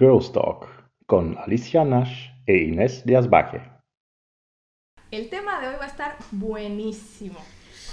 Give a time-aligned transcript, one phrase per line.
[0.00, 0.66] Girls Talk
[1.04, 3.60] con Alicia Nash e Inés Díaz Baje.
[5.10, 7.38] El tema de hoy va a estar buenísimo.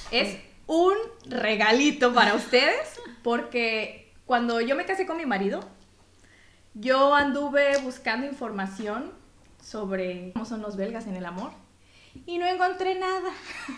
[0.10, 5.60] Es un regalito para ustedes porque cuando yo me casé con mi marido,
[6.76, 9.12] yo anduve buscando información
[9.62, 11.52] sobre cómo son los belgas en el amor
[12.26, 13.32] y no encontré nada.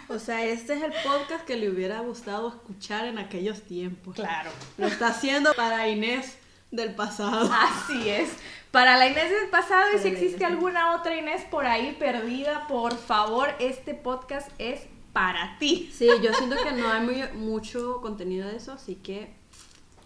[0.07, 4.13] O sea, este es el podcast que le hubiera gustado escuchar en aquellos tiempos.
[4.13, 4.51] Claro.
[4.77, 6.37] Lo está haciendo para Inés
[6.71, 7.49] del pasado.
[7.53, 8.29] Así es.
[8.71, 12.95] Para la Inés del pasado, y si existe alguna otra Inés por ahí perdida, por
[12.95, 15.89] favor, este podcast es para ti.
[15.91, 19.31] Sí, yo siento que no hay muy- mucho contenido de eso, así que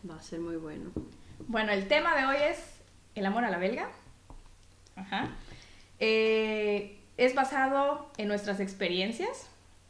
[0.09, 0.91] va a ser muy bueno.
[1.47, 2.57] Bueno, el tema de hoy es
[3.16, 3.89] el amor a la belga.
[4.95, 5.27] Ajá.
[5.99, 9.47] Eh, es basado en nuestras experiencias.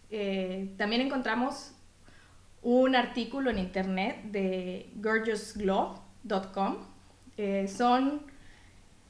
[0.09, 1.71] Eh, también encontramos
[2.63, 4.90] un artículo en internet de
[6.23, 6.77] gorgeousglobe.com.
[7.38, 8.22] Eh, son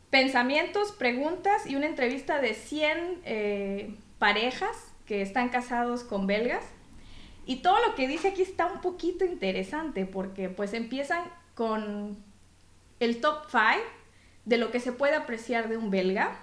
[0.10, 6.64] pensamientos, preguntas y una entrevista de 100 eh, parejas que están casados con belgas.
[7.46, 11.24] Y todo lo que dice aquí está un poquito interesante porque pues empiezan
[11.56, 12.18] con
[13.00, 13.64] el top 5
[14.46, 16.40] de lo que se puede apreciar de un belga.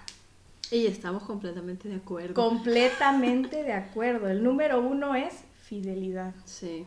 [0.69, 2.33] Y estamos completamente de acuerdo.
[2.35, 4.29] Completamente de acuerdo.
[4.29, 6.33] El número uno es fidelidad.
[6.45, 6.85] Sí.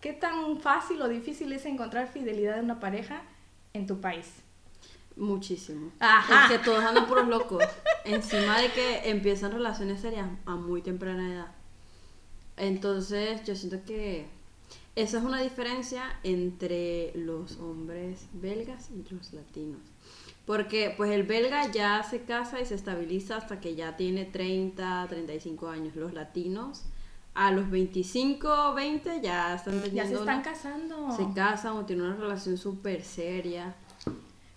[0.00, 3.22] ¿Qué tan fácil o difícil es encontrar fidelidad en una pareja
[3.74, 4.26] en tu país?
[5.16, 5.92] Muchísimo.
[6.00, 6.46] Ajá.
[6.46, 7.62] Es que todos andan puros locos.
[8.04, 11.52] Encima de que empiezan relaciones serias a muy temprana edad.
[12.56, 14.26] Entonces, yo siento que
[14.96, 19.80] esa es una diferencia entre los hombres belgas y los latinos.
[20.46, 25.06] Porque pues el belga ya se casa y se estabiliza hasta que ya tiene 30,
[25.08, 25.94] 35 años.
[25.94, 26.84] Los latinos
[27.34, 31.10] a los 25, 20 ya están Ya teniendo se están una- casando.
[31.12, 33.74] se casan o tienen una relación súper seria.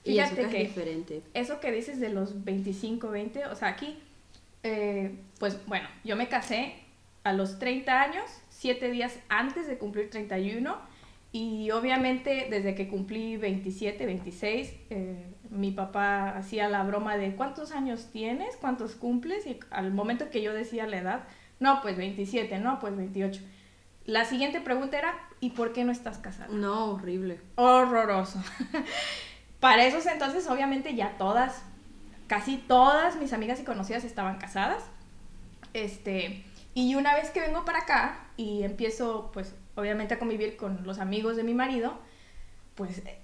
[0.06, 1.22] y eso Fíjate que, que- es diferente.
[1.34, 3.98] Eso que dices de los 25, 20, o sea, aquí,
[4.64, 6.74] eh, pues bueno, yo me casé
[7.24, 10.76] a los 30 años, 7 días antes de cumplir 31,
[11.32, 17.72] y obviamente desde que cumplí 27, 26, eh, mi papá hacía la broma de ¿cuántos
[17.72, 18.58] años tienes?
[18.58, 19.48] ¿Cuántos cumples?
[19.48, 21.24] Y al momento que yo decía la edad,
[21.64, 23.42] no, pues 27, no, pues 28.
[24.06, 26.50] La siguiente pregunta era, ¿y por qué no estás casada?
[26.50, 27.40] No, horrible.
[27.56, 28.44] horroroso.
[29.62, 31.64] Para esos entonces, obviamente, ya todas,
[32.28, 34.84] casi todas mis amigas y conocidas estaban casadas.
[35.74, 40.84] Este, y una vez que vengo para acá y empiezo, pues, obviamente a convivir con
[40.84, 41.98] los amigos de mi marido,
[42.76, 43.22] pues eh,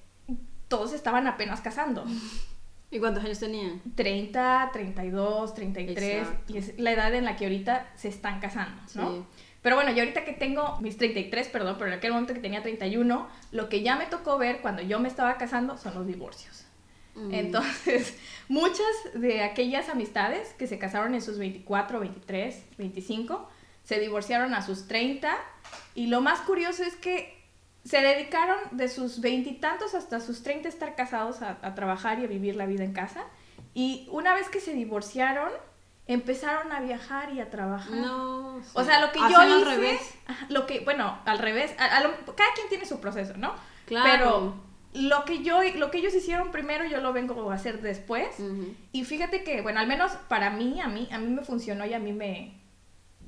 [0.70, 2.06] todos estaban apenas casando.
[2.92, 3.82] ¿Y cuántos años tenían?
[3.96, 6.54] 30, 32, 33, Exacto.
[6.54, 9.12] y es la edad en la que ahorita se están casando, ¿no?
[9.12, 9.24] Sí.
[9.62, 12.62] Pero bueno, yo ahorita que tengo mis 33, perdón, pero en aquel momento que tenía
[12.62, 16.66] 31, lo que ya me tocó ver cuando yo me estaba casando son los divorcios.
[17.16, 17.34] Mm.
[17.34, 18.18] Entonces,
[18.48, 23.50] muchas de aquellas amistades que se casaron en sus 24, 23, 25,
[23.84, 25.38] se divorciaron a sus 30
[25.94, 27.39] y lo más curioso es que
[27.90, 32.26] se dedicaron de sus veintitantos hasta sus 30 a estar casados, a, a trabajar y
[32.26, 33.24] a vivir la vida en casa.
[33.74, 35.50] Y una vez que se divorciaron,
[36.08, 37.92] empezaron a viajar y a trabajar.
[37.94, 38.56] No.
[38.58, 38.86] O sí.
[38.86, 40.02] sea, lo que Hacen yo al hice, revés.
[40.50, 43.54] lo que, bueno, al revés, a- a lo- cada quien tiene su proceso, ¿no?
[43.86, 44.06] Claro.
[44.12, 44.54] Pero
[45.08, 48.40] lo que yo, lo que ellos hicieron primero, yo lo vengo a hacer después.
[48.40, 48.76] Ujú.
[48.92, 51.94] Y fíjate que, bueno, al menos para mí, a mí, a mí me funcionó y
[51.94, 52.60] a mí me,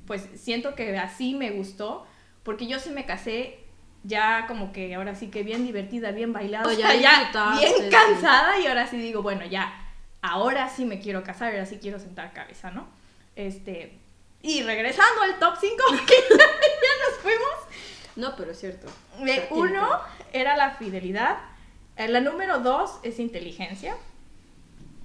[0.06, 2.06] pues siento que así me gustó,
[2.42, 3.61] porque yo sí me casé
[4.04, 7.66] ya como que ahora sí que bien divertida, bien bailada, o ya sea, ya disfrutaste,
[7.66, 7.90] bien sí.
[7.90, 9.72] cansada y ahora sí digo, bueno, ya,
[10.22, 12.86] ahora sí me quiero casar, ahora sí quiero sentar cabeza, ¿no?
[13.36, 13.98] Este,
[14.42, 15.76] y regresando al top 5,
[16.06, 17.50] que ya nos fuimos,
[18.16, 18.86] No, pero es cierto.
[19.18, 19.88] de O sea, uno
[20.32, 21.38] era la fidelidad.
[21.96, 23.96] Eh, La número dos es inteligencia.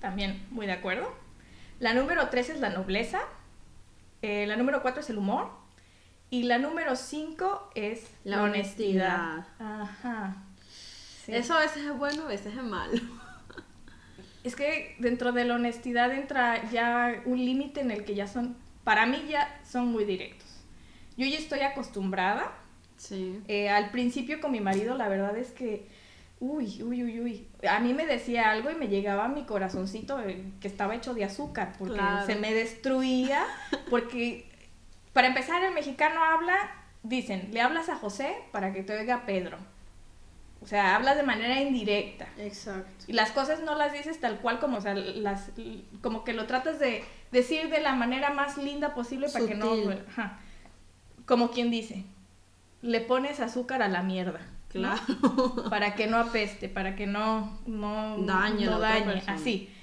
[0.02, 1.14] También muy de acuerdo.
[1.80, 3.20] La número tres es la nobleza.
[4.22, 5.50] Eh, la número cuatro es el humor.
[6.30, 9.48] Y la número cinco es la, La honestidad.
[9.60, 10.36] Ajá.
[11.26, 11.34] Sí.
[11.34, 13.00] Eso a veces es bueno, a veces es malo.
[14.44, 18.56] Es que dentro de la honestidad entra ya un límite en el que ya son,
[18.84, 20.48] para mí ya son muy directos.
[21.18, 22.52] Yo ya estoy acostumbrada
[22.98, 23.40] Sí.
[23.48, 25.88] Eh, al principio con mi marido, la verdad es que,
[26.40, 30.20] uy, uy, uy, uy, a mí me decía algo y me llegaba a mi corazoncito
[30.22, 32.26] eh, que estaba hecho de azúcar, porque Claro.
[32.26, 33.46] se me destruía,
[33.92, 34.47] porque
[35.18, 36.56] para empezar el mexicano habla,
[37.02, 39.58] dicen, le hablas a José para que te oiga Pedro.
[40.62, 42.28] O sea, hablas de manera indirecta.
[42.38, 43.06] Exacto.
[43.08, 45.50] Y las cosas no las dices tal cual como, o sea, las,
[46.04, 49.74] como que lo tratas de decir de la manera más linda posible para que no...
[50.08, 50.38] Ajá.
[51.26, 52.04] Como quien dice,
[52.84, 54.42] le pones azúcar a la mierda.
[54.70, 55.02] Claro.
[55.72, 59.24] Para que no apeste, para que no, no Dañe no dañe.
[59.26, 59.74] Así.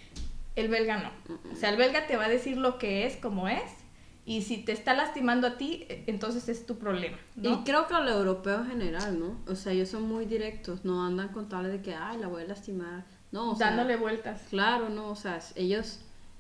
[0.55, 1.11] El belga no.
[1.53, 3.84] O sea, el belga te va a decir lo que es, como es.
[4.27, 7.19] Y si te está lastimando a ti, eh, entonces es tu problema.
[7.37, 7.51] ¿no?
[7.53, 9.37] Y creo que los europeos en general, ¿no?
[9.47, 12.43] O sea, ellos son muy directos, no andan con tales de que, ay, la voy
[12.43, 13.05] a lastimar.
[13.33, 14.41] No, o sea, Dándole vueltas.
[14.49, 15.99] Claro, no, o sea, ellos,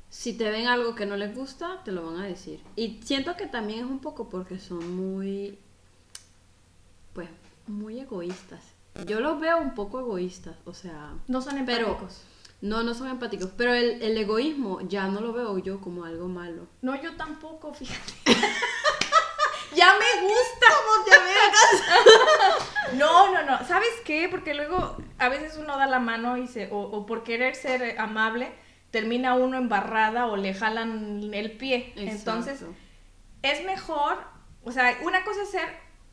[0.09, 2.61] si te ven algo que no les gusta, te lo van a decir.
[2.77, 5.59] Y siento que también es un poco porque son muy,
[7.13, 7.29] pues,
[7.67, 8.63] muy egoístas.
[9.07, 12.23] Yo los veo un poco egoístas, o sea, No son Pero- empáticos.
[12.65, 16.29] No, no son empáticos, pero el, el egoísmo ya no lo veo yo como algo
[16.29, 16.67] malo.
[16.81, 18.15] No, yo tampoco, fíjate.
[19.75, 20.65] ya me gusta.
[22.95, 23.67] No, no, no.
[23.67, 24.29] ¿Sabes qué?
[24.31, 27.99] Porque luego a veces uno da la mano y se, o, o por querer ser
[27.99, 28.53] amable,
[28.91, 31.93] termina uno embarrada o le jalan el pie.
[31.97, 32.65] Entonces,
[33.43, 34.19] es mejor,
[34.63, 35.69] o sea, una cosa es ser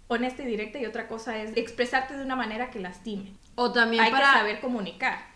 [0.07, 3.33] honesta y directa y otra cosa es expresarte de una manera que lastime.
[3.56, 5.31] O también Hay para, que saber comunicar.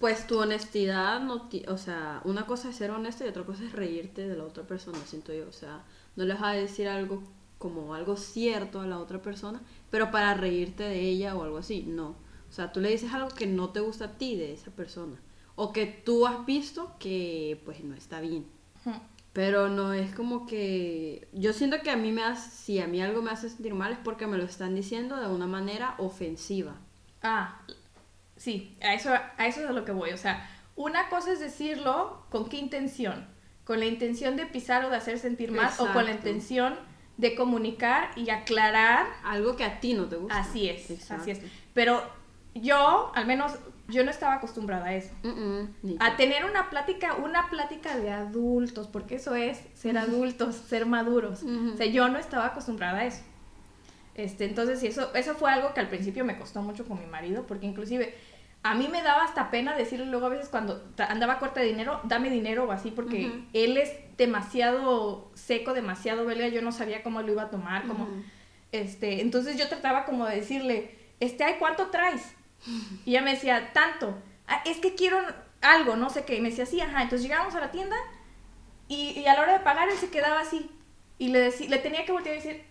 [0.00, 3.64] Pues tu honestidad, no ti- o sea, una cosa es ser honesto y otra cosa
[3.64, 5.84] es reírte de la otra persona, siento yo, o sea,
[6.16, 7.22] no les vas a decir algo
[7.58, 11.84] como algo cierto a la otra persona, pero para reírte de ella o algo así,
[11.86, 12.16] no.
[12.50, 15.20] O sea, tú le dices algo que no te gusta a ti de esa persona,
[15.56, 18.46] o que tú has visto que pues no está bien.
[19.32, 21.28] Pero no es como que.
[21.32, 22.50] Yo siento que a mí me hace.
[22.50, 25.28] Si a mí algo me hace sentir mal es porque me lo están diciendo de
[25.28, 26.76] una manera ofensiva.
[27.22, 27.60] Ah,
[28.40, 30.10] sí, a eso, a eso es a lo que voy.
[30.10, 33.26] O sea, una cosa es decirlo con qué intención.
[33.64, 36.28] Con la intención de pisar o de hacer sentir más o con la Exacto.
[36.28, 36.74] intención
[37.18, 39.06] de comunicar y aclarar.
[39.22, 40.40] Algo que a ti no te gusta.
[40.40, 41.22] Así es, Exacto.
[41.22, 41.40] así es.
[41.74, 42.02] Pero
[42.54, 43.52] yo, al menos,
[43.88, 45.12] yo no estaba acostumbrada a eso.
[45.22, 50.56] Mm, ni A tener una plática, una plática de adultos, porque eso es ser adultos,
[50.56, 51.42] ser maduros.
[51.42, 51.74] Ujú.
[51.74, 53.22] O sea, yo no estaba acostumbrada a eso.
[54.14, 57.46] Este, entonces, eso, eso fue algo que al principio me costó mucho con mi marido,
[57.46, 58.14] porque inclusive
[58.62, 62.00] a mí me daba hasta pena decirle luego a veces cuando andaba corta de dinero,
[62.04, 67.22] dame dinero o así, porque él es demasiado seco, demasiado belga, yo no sabía cómo
[67.22, 68.22] lo iba a tomar, Ujú.
[68.72, 72.22] este, entonces yo trataba como de decirle, este, ay, ¿cuánto traes?
[73.06, 75.18] Y ella me decía, tanto, "Ah, es que quiero
[75.62, 77.96] algo, no sé qué, y me decía, sí, ajá, entonces llegábamos a la tienda
[78.88, 80.70] y, y a la hora de pagar él se quedaba así,
[81.18, 82.64] y le, decí- le tenía que voltear y decir,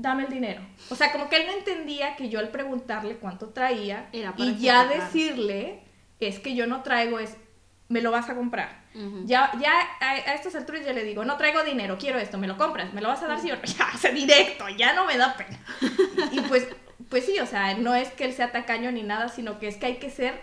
[0.00, 0.62] dame el dinero.
[0.88, 4.44] O sea, como que él no entendía que yo al preguntarle cuánto traía Era para
[4.50, 5.82] y ya decirle,
[6.18, 7.36] es que yo no traigo, es,
[7.88, 8.80] me lo vas a comprar.
[9.24, 12.48] Ya, ya a, a estas alturas ya le digo, no traigo dinero, quiero esto, me
[12.48, 13.62] lo compras, me lo vas a dar sí o no.
[13.78, 15.60] Ya, sea, directo, ya no me da pena.
[16.32, 16.66] Y, pues,
[17.08, 19.76] pues sí, o sea, no es que él sea tacaño ni nada, sino que es
[19.76, 20.40] que hay que ser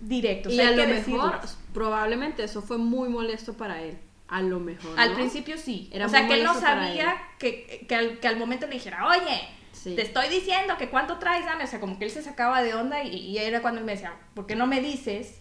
[0.00, 0.48] directo.
[0.48, 1.62] o y a hay lo que mejor, decirlo.
[1.72, 3.98] probablemente eso fue muy molesto para él.
[4.28, 4.98] A lo mejor.
[4.98, 5.14] Al ¿no?
[5.16, 5.88] principio sí.
[5.92, 9.06] Era o sea, que él no sabía que, que, al, que al momento le dijera,
[9.08, 9.94] oye, Sí.
[9.94, 11.62] te estoy diciendo que cuánto traes, dame.
[11.64, 13.92] O sea, como que él se sacaba de onda y, y era cuando él me
[13.92, 15.40] decía, ¿por qué no me dices?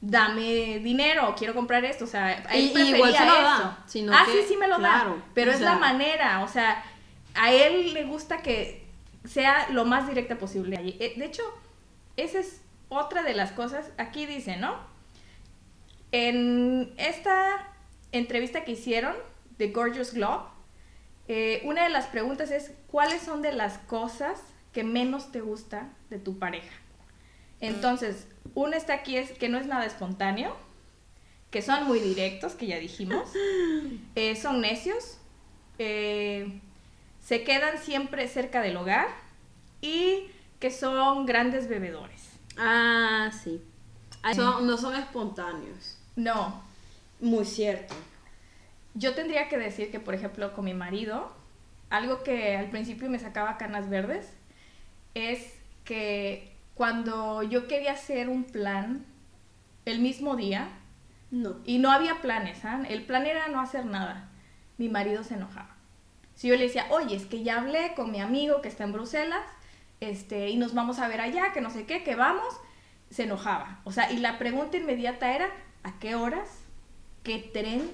[0.00, 2.04] Dame dinero, quiero comprar esto.
[2.04, 3.42] O sea, él Y- y igual se lo eso.
[3.42, 5.24] da, sino ah, que- sí, sí me lo claro, da.
[5.34, 6.42] Pero es sea- la manera.
[6.42, 6.82] O sea,
[7.34, 8.86] a él le gusta que
[9.24, 10.76] sea lo más directa posible.
[10.98, 11.42] Eh, De hecho,
[12.16, 13.90] esa es otra de las cosas.
[13.98, 14.74] Aquí dice, ¿no?
[16.12, 17.68] En esta
[18.12, 19.14] entrevista que hicieron
[19.58, 20.44] de Gorgeous Globe,
[21.28, 24.40] eh, una de las preguntas es, ¿cuáles son de las cosas
[24.72, 26.74] que menos te gusta de tu pareja?
[27.60, 30.56] Entonces, una está aquí es que no es nada espontáneo,
[31.50, 33.30] que son muy directos, que ya dijimos,
[34.14, 35.18] eh, son necios,
[35.78, 36.60] eh,
[37.22, 39.06] se quedan siempre cerca del hogar
[39.80, 40.26] y
[40.58, 42.30] que son grandes bebedores.
[42.58, 43.62] Ah, sí.
[44.34, 45.98] Son- no son espontáneos.
[46.16, 46.62] No,
[47.22, 47.94] Muy cierto.
[48.94, 51.32] Yo tendría que decir que, por ejemplo, con mi marido,
[51.88, 54.34] algo que al principio me sacaba canas verdes
[55.14, 59.06] es que cuando yo quería hacer un plan
[59.84, 60.68] el mismo día,
[61.30, 61.58] No.
[61.64, 64.28] y no había planes, el plan era no hacer nada,
[64.76, 65.76] mi marido se enojaba.
[66.34, 68.92] Si yo le decía, oye, es que ya hablé con mi amigo que está en
[68.92, 69.44] Bruselas,
[70.00, 72.52] este, y nos vamos a ver allá, que no sé qué, que vamos,
[73.10, 73.80] se enojaba.
[73.84, 75.48] O sea, y la pregunta inmediata era,
[75.84, 76.61] ¿a qué horas?
[77.22, 77.90] ¿Qué tren?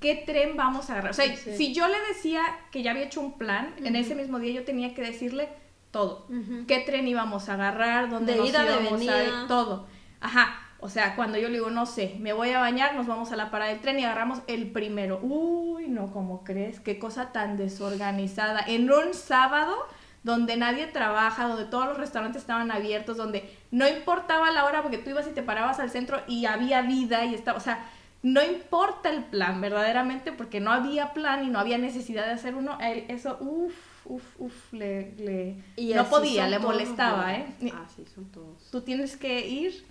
[0.00, 1.12] ¿Qué tren vamos a agarrar?
[1.12, 1.56] O sea, Sí.
[1.56, 4.64] si yo le decía que ya había hecho un plan, en ese mismo día yo
[4.64, 5.48] tenía que decirle
[5.92, 6.26] todo.
[6.66, 8.08] ¿Qué tren íbamos a agarrar?
[8.10, 9.30] ¿Dónde De nos ida, de íbamos a ir?
[9.46, 9.86] Todo.
[10.20, 10.58] Ajá.
[10.80, 13.36] O sea, cuando yo le digo, no sé, me voy a bañar, nos vamos a
[13.36, 15.20] la parada del tren y agarramos el primero.
[15.22, 16.80] Uy, no, ¿cómo crees?
[16.80, 18.64] Qué cosa tan desorganizada.
[18.66, 19.76] En un sábado
[20.24, 24.98] donde nadie trabaja, donde todos los restaurantes estaban abiertos, donde no importaba la hora porque
[24.98, 27.84] tú ibas y te parabas al centro y había vida y estaba, o sea,
[28.22, 32.54] no importa el plan verdaderamente porque no había plan y no había necesidad de hacer
[32.54, 32.78] uno.
[32.80, 33.74] Eso, uff,
[34.04, 37.46] uf, uf, le, le- Y no podía, le molestaba, ¿eh?
[37.84, 38.70] Así son todos.
[38.70, 39.84] Tú tienes que ir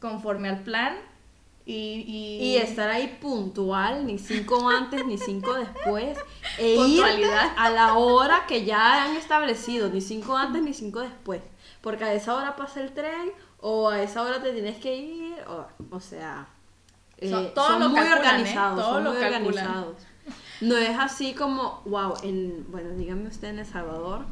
[0.00, 0.94] conforme al plan
[1.64, 2.04] y...
[2.06, 6.18] Y, Y estar ahí puntual, ni cinco antes ni cinco después.
[6.58, 7.02] E ir
[7.56, 11.40] a la hora que ya han establecido, ni cinco antes ni cinco después.
[11.80, 15.34] Porque a esa hora pasa el tren o a esa hora te tienes que ir.
[15.48, 16.48] O, o sea,
[17.22, 18.28] eh, Son- todo son lo muy calculan, ¿eh?
[18.30, 18.84] organizados.
[18.84, 19.44] Son lo muy calculan.
[19.66, 19.96] organizados.
[20.60, 24.24] No es así como, wow, en, bueno, díganme usted en El Salvador.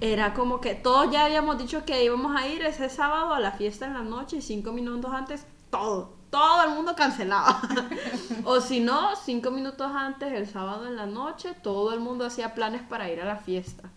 [0.00, 3.52] Era como que todos ya habíamos dicho que íbamos a ir ese sábado a la
[3.52, 7.60] fiesta en la noche y cinco minutos antes, todo, todo el mundo cancelaba.
[8.44, 12.54] o si no, cinco minutos antes, el sábado en la noche, todo el mundo hacía
[12.54, 13.90] planes para ir a la fiesta.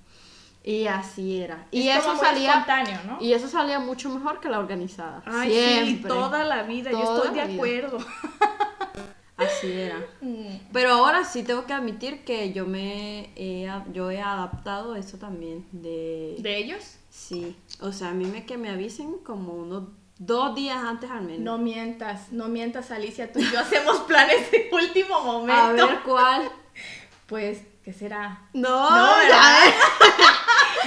[0.69, 1.65] Y así era.
[1.71, 2.65] Y Es eso salía
[3.07, 3.17] ¿no?
[3.21, 5.23] y eso salía mucho mejor que la organizada.
[5.25, 5.85] Ay, Siempre.
[5.95, 7.97] sí, toda la vida, yo estoy de acuerdo.
[9.37, 10.03] Así era.
[10.19, 10.57] Mm.
[10.73, 15.17] Pero ahora sí tengo que admitir que yo me he, a- yo he adaptado eso
[15.17, 16.97] también de, ¿De ellos?
[17.09, 19.83] sí, o sea, a mí me que me avisen como unos
[20.17, 21.41] dos días antes al menos.
[21.41, 25.61] No mientas, no mientas, Alicia, tú y yo hacemos planes de último momento.
[25.61, 26.51] a ver cuál.
[27.27, 28.47] Pues, ¿qué será?
[28.53, 29.59] No, No, ya,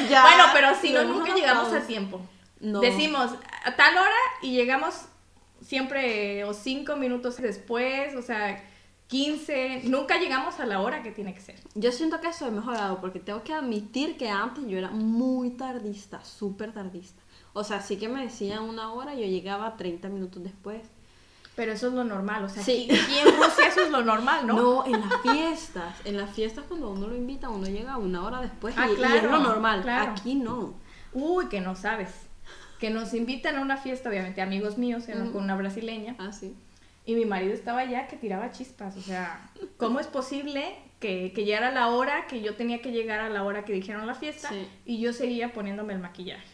[0.09, 0.23] ya.
[0.23, 2.21] bueno, pero si no, nunca llegamos a tiempo.
[2.61, 2.81] No.
[2.81, 3.31] Decimos
[3.65, 5.07] a tal hora y llegamos
[5.61, 8.63] siempre o cinco minutos después, o sea,
[9.11, 11.57] 15, nunca llegamos a la hora que tiene que ser.
[11.75, 15.51] Yo siento que eso he mejorado porque tengo que admitir que antes yo era muy
[15.51, 17.21] tardista, súper tardista.
[17.53, 20.83] O sea, sí que me decían una hora y yo llegaba 30 minutos después.
[21.61, 22.89] Pero eso es lo normal, o sea, Sí.
[22.91, 24.55] aquí, aquí en Rusia eso es lo normal, ¿no?
[24.57, 25.95] No, en las fiestas.
[26.07, 28.97] En las fiestas cuando uno lo invita, uno llega una hora después Ah, y, y
[28.97, 29.83] claro, es lo normal.
[29.83, 30.13] claro.
[30.13, 30.73] Aquí no.
[31.13, 32.09] Uy, que no sabes.
[32.79, 35.33] Que nos invitan a una fiesta, obviamente amigos míos, Ujú.
[35.33, 36.15] con una brasileña.
[36.19, 36.57] Ah, sí.
[37.05, 38.97] Y mi marido estaba allá que tiraba chispas.
[38.97, 43.21] O sea, ¿cómo es posible que, que llegara la hora que yo tenía que llegar
[43.21, 44.67] a la hora que dijeron la fiesta Sí.
[44.87, 46.50] y yo seguía poniéndome el maquillaje?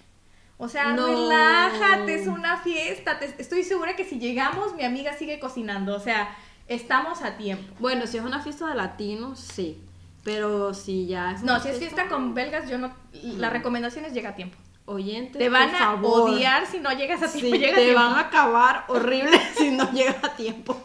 [0.59, 1.07] O sea, No.
[1.07, 3.19] relájate, es una fiesta.
[3.19, 5.95] te- estoy segura que si llegamos, mi amiga sigue cocinando.
[5.95, 6.35] O sea,
[6.67, 7.75] estamos a tiempo.
[7.79, 9.79] Bueno, si es una fiesta de latinos, sí.
[10.25, 12.93] Pero si ya es No, si es fiesta con belgas, yo no.
[13.13, 14.57] La recomendación es llega a tiempo.
[14.89, 15.95] oyentes, Te van por a
[16.35, 17.57] odiar si no llegas a Sí, tiempo.
[17.57, 18.01] a te tiempo.
[18.01, 20.81] van a acabar horrible si no llegas a tiempo.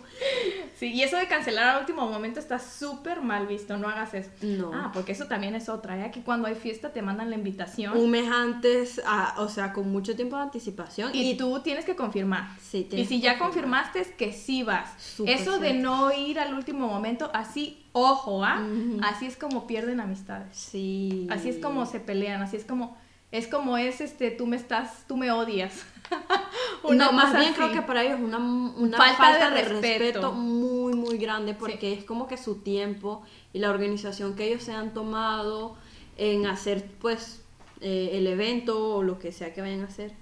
[0.82, 4.32] Sí, y eso de cancelar al último momento está súper mal visto, no hagas eso.
[4.42, 4.72] No.
[4.74, 6.04] Ah, porque eso también es otra, ¿eh?
[6.06, 9.92] Aquí cuando hay fiesta te mandan la invitación Un mes antes, ah, o sea, con
[9.92, 11.12] mucho tiempo de anticipación.
[11.14, 12.50] y, tú tienes que confirmar.
[12.60, 13.84] Sí, y tienes si que ya confirmar.
[13.84, 14.90] confirmaste es que sí vas.
[15.00, 18.68] Súper eso de no ir al último momento, así, ojo, ¿ah?
[19.04, 20.58] Así es como pierden amistades.
[20.58, 21.28] Sí.
[21.30, 22.98] Así es como se pelean, así es como
[23.32, 25.86] es como es este tú me estás, tú me odias.
[26.84, 27.54] no, más bien así.
[27.56, 30.00] creo que para ellos es una, una Falta falta, de de, respeto.
[30.00, 30.32] respeto.
[30.34, 33.24] muy, muy grande porque es como que su tiempo
[33.54, 35.78] y la organización que ellos se han tomado
[36.18, 37.42] en hacer, pues,
[37.80, 40.14] eh, el evento o lo que sea que vayan a hacer.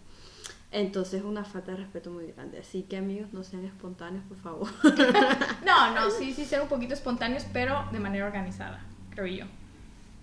[0.72, 2.60] Entonces es una falta de respeto muy grande.
[2.60, 4.68] Así que amigos, no sean espontáneos, por favor.
[5.66, 9.46] No, no, sí, sí, ser un poquito espontáneos, pero de manera organizada, creo yo.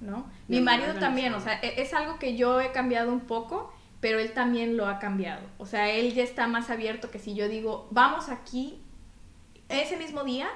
[0.07, 0.31] ¿No?
[0.49, 4.21] Mi marido también, o sea, e- es algo que yo he cambiado un poco, pero
[4.21, 5.43] él también lo ha cambiado.
[5.59, 8.81] O sea, él ya está más abierto que si yo digo, vamos aquí,
[9.69, 10.49] ese mismo día,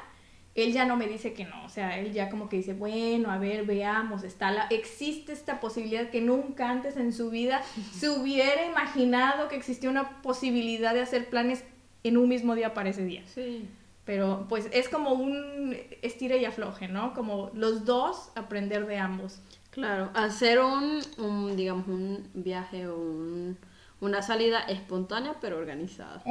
[0.54, 1.64] él ya no me dice que no.
[1.64, 5.58] O sea, él ya como que dice, bueno, a ver, veamos, está la, existe esta
[5.58, 11.00] posibilidad que nunca antes en su vida se hubiera imaginado que existía una posibilidad de
[11.00, 11.64] hacer planes
[12.04, 13.22] en un mismo día para ese día.
[13.26, 13.68] Sí.
[14.10, 17.14] Pero pues es como un estira y afloje, ¿no?
[17.14, 19.38] Como los dos aprender de ambos.
[19.70, 23.56] Claro, hacer un, un, digamos, un viaje o un-
[24.00, 26.24] una salida espontánea pero organizada.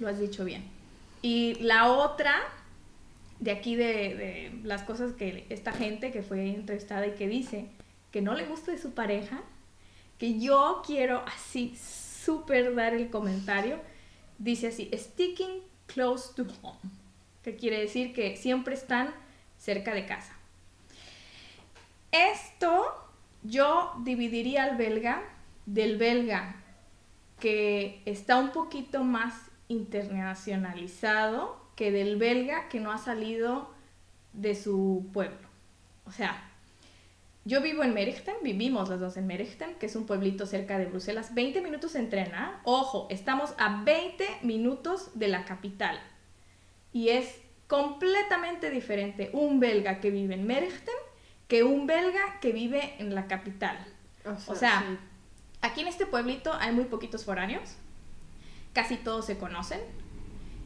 [0.00, 0.64] Lo has dicho bien.
[1.20, 2.34] Y la otra,
[3.38, 7.66] de aquí de, de las cosas que esta gente que fue entrevistada y que dice
[8.10, 9.42] que no le gusta de su pareja,
[10.16, 13.76] que yo quiero así súper dar el comentario,
[14.38, 16.78] dice así, sticking close to home,
[17.42, 19.14] que quiere decir que siempre están
[19.58, 20.36] cerca de casa.
[22.10, 22.84] Esto
[23.42, 25.22] yo dividiría al belga
[25.66, 26.56] del belga
[27.40, 29.34] que está un poquito más
[29.68, 33.72] internacionalizado que del belga que no ha salido
[34.32, 35.48] de su pueblo.
[36.04, 36.51] O sea,
[37.44, 40.86] yo vivo en Merichten, vivimos las dos en Merichten, que es un pueblito cerca de
[40.86, 42.60] Bruselas, 20 minutos en tren, ¿ah?
[42.64, 46.00] Ojo, estamos a 20 minutos de la capital.
[46.92, 50.94] Y es completamente diferente un belga que vive en Merichten
[51.48, 53.76] que un belga que vive en la capital.
[54.46, 54.98] O sea, sí.
[55.62, 57.76] Aquí en este pueblito hay muy poquitos foráneos,
[58.72, 59.80] casi todos se conocen.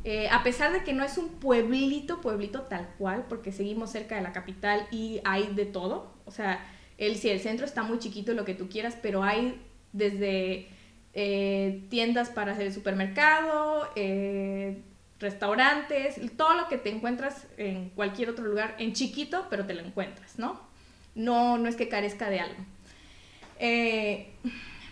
[0.05, 4.15] Eh, a pesar de que no es un pueblito, pueblito tal cual, porque seguimos cerca
[4.17, 6.16] de la capital y hay de todo.
[6.27, 6.65] O sea,
[6.99, 9.61] El, sí, el centro está muy chiquito, lo que tú quieras, pero hay
[9.93, 10.69] desde
[11.15, 14.83] eh, tiendas para hacer el supermercado, eh,
[15.19, 19.83] restaurantes, todo lo que te encuentras en cualquier otro lugar, en chiquito, pero te lo
[19.83, 20.61] encuentras, ¿no?
[21.15, 22.63] No, no es que carezca de algo.
[23.59, 24.35] Eh,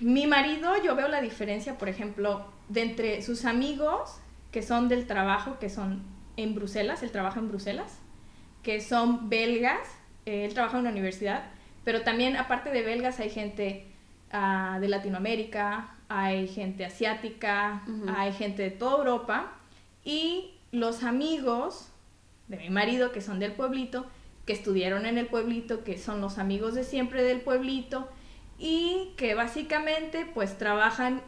[0.01, 4.19] mi marido, yo veo la diferencia, por ejemplo, de entre sus amigos
[4.51, 6.03] que son del trabajo, que son
[6.37, 7.99] en Bruselas, él trabaja en Bruselas,
[8.63, 9.87] que son belgas,
[10.27, 11.45] eh, él trabaja en una universidad,
[11.85, 13.87] pero también aparte de belgas hay gente
[14.33, 18.15] uh, de Latinoamérica, hay gente asiática, uh -huh.
[18.17, 19.53] hay gente de toda Europa
[20.05, 21.91] y los amigos
[22.49, 24.07] de mi marido que son del pueblito,
[24.47, 28.09] que estudiaron en el pueblito, que son los amigos de siempre del pueblito
[28.59, 31.23] y que básicamente pues trabajan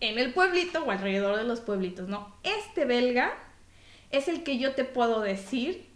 [0.00, 2.34] en el pueblito o alrededor de los pueblitos, ¿no?
[2.42, 3.32] Este belga
[4.10, 5.89] es el que yo te puedo decir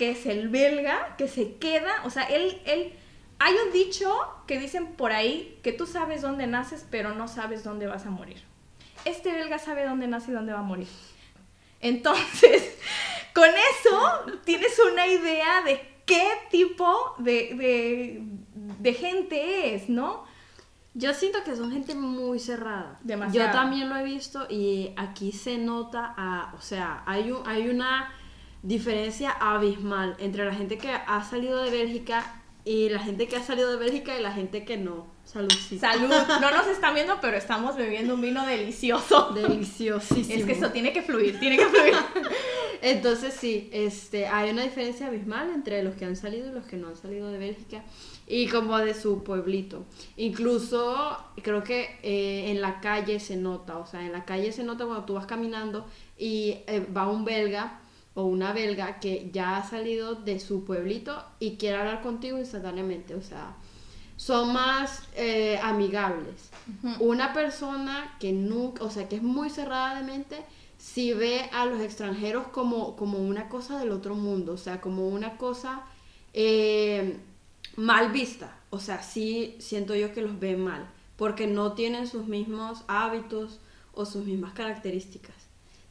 [0.00, 2.94] que es el belga que se queda, o sea, él, él,
[3.38, 4.10] hay un dicho
[4.46, 8.10] que dicen por ahí que tú sabes dónde naces, pero no sabes dónde vas a
[8.10, 8.42] morir.
[9.04, 10.88] Este belga sabe dónde nace y dónde va a morir.
[11.82, 12.78] Entonces,
[13.34, 18.22] con eso tienes una idea de qué tipo de, de,
[18.78, 20.24] de gente es, ¿no?
[20.94, 22.98] Yo siento que son gente muy cerrada.
[23.02, 23.48] Demasiado.
[23.48, 27.68] Yo también lo he visto y aquí se nota, a, o sea, hay, un, hay
[27.68, 28.14] una
[28.62, 33.42] diferencia abismal entre la gente que ha salido de Bélgica y la gente que ha
[33.42, 35.06] salido de Bélgica y la gente que no.
[35.24, 35.92] Saludcita.
[35.92, 36.10] Salud.
[36.40, 39.30] No nos están viendo, pero estamos bebiendo un vino delicioso.
[39.34, 40.38] Deliciosísimo.
[40.38, 41.94] Es que eso tiene que fluir, tiene que fluir.
[42.82, 46.76] Entonces sí, este, hay una diferencia abismal entre los que han salido y los que
[46.76, 47.84] no han salido de Bélgica
[48.26, 49.84] y como de su pueblito.
[50.16, 54.64] Incluso creo que eh, en la calle se nota, o sea, en la calle se
[54.64, 55.86] nota cuando tú vas caminando
[56.16, 57.79] y eh, va un belga
[58.14, 63.14] o una belga que ya ha salido de su pueblito y quiere hablar contigo instantáneamente,
[63.14, 63.56] o sea,
[64.16, 66.50] son más eh, amigables.
[66.82, 66.96] Uh -huh.
[67.00, 70.44] Una persona que nunca, o sea, que es muy cerrada de mente,
[70.80, 75.08] si ve a los extranjeros como, como una cosa del otro mundo, o sea, como
[75.08, 75.82] una cosa
[76.32, 77.18] eh,
[77.76, 78.56] mal vista.
[78.70, 83.60] O sea, sí siento yo que los ve mal, porque no tienen sus mismos hábitos
[83.92, 85.34] o sus mismas características,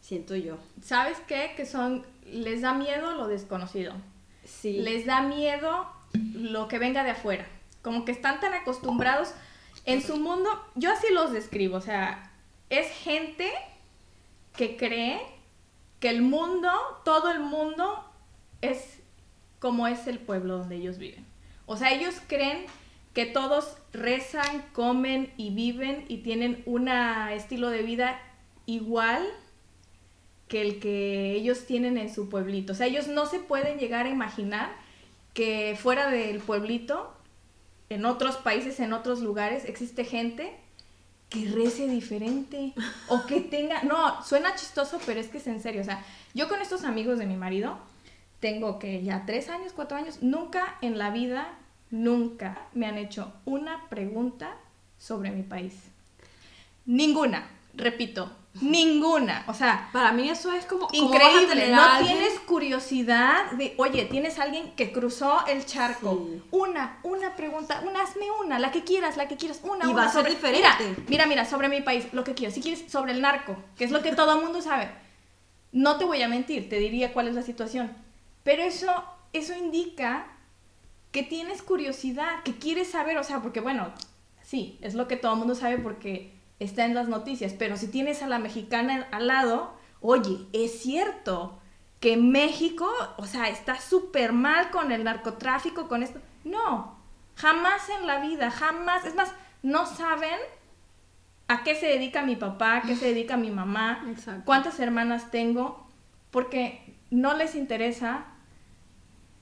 [0.09, 0.57] siento yo.
[0.81, 1.53] ¿Sabes qué?
[1.55, 3.93] Que son, les da miedo lo desconocido.
[4.43, 4.79] Sí.
[4.79, 5.87] Les da miedo
[6.33, 7.47] lo que venga de afuera.
[7.83, 9.35] Como que están tan acostumbrados
[9.85, 12.31] en su mundo, yo así los describo, o sea,
[12.69, 13.49] es gente
[14.57, 15.21] que cree
[15.99, 16.71] que el mundo,
[17.05, 18.03] todo el mundo
[18.61, 18.99] es
[19.59, 21.25] como es el pueblo donde ellos viven.
[21.67, 22.65] O sea, ellos creen
[23.13, 28.19] que todos rezan, comen y viven y tienen un estilo de vida
[28.65, 29.23] igual
[30.49, 32.73] que el que ellos tienen en su pueblito.
[32.73, 34.71] O sea, ellos no se pueden llegar a imaginar
[35.33, 37.13] que fuera del pueblito,
[37.89, 40.53] en otros países, en otros lugares, existe gente
[41.29, 42.73] que rece diferente
[43.07, 43.83] o que tenga...
[43.83, 45.81] No, suena chistoso, pero es que es en serio.
[45.81, 47.77] O sea, yo con estos amigos de mi marido
[48.39, 51.47] tengo que ya tres años, cuatro años, nunca en la vida,
[51.91, 54.55] nunca me han hecho una pregunta
[54.97, 55.73] sobre mi país.
[56.85, 59.43] Ninguna, repito, ninguna.
[59.47, 61.71] O sea, para mí eso es como increíble.
[61.71, 66.27] No tienes curiosidad de, oye, tienes alguien que cruzó el charco.
[66.27, 66.41] Sí.
[66.51, 69.85] Una, una pregunta, una, hazme una, la que quieras, la que quieras, una.
[69.85, 70.83] Y una va a ser sobre, diferente.
[70.87, 72.53] Mira, mira, mira, sobre mi país, lo que quieras.
[72.53, 74.89] Si quieres, sobre el narco, que es lo que todo el mundo sabe.
[75.71, 77.95] No te voy a mentir, te diría cuál es la situación.
[78.43, 78.91] Pero eso,
[79.33, 80.25] eso indica
[81.11, 83.91] que tienes curiosidad, que quieres saber, o sea, porque bueno,
[84.43, 87.87] sí, es lo que todo el mundo sabe porque está en las noticias, pero si
[87.87, 91.57] tienes a la mexicana al lado, oye, es cierto
[91.99, 96.19] que México, o sea, está súper mal con el narcotráfico, con esto.
[96.43, 96.95] No,
[97.35, 100.37] jamás en la vida, jamás, es más, no saben
[101.47, 104.43] a qué se dedica mi papá, a qué se dedica mi mamá, Exacto.
[104.45, 105.87] cuántas hermanas tengo,
[106.31, 108.25] porque no les interesa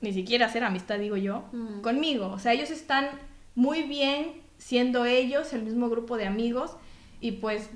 [0.01, 1.82] ni siquiera hacer amistad, digo yo, Mm.
[1.82, 2.27] conmigo.
[2.27, 3.10] O sea, ellos están
[3.56, 6.75] muy bien siendo ellos el mismo grupo de amigos
[7.21, 7.69] y pues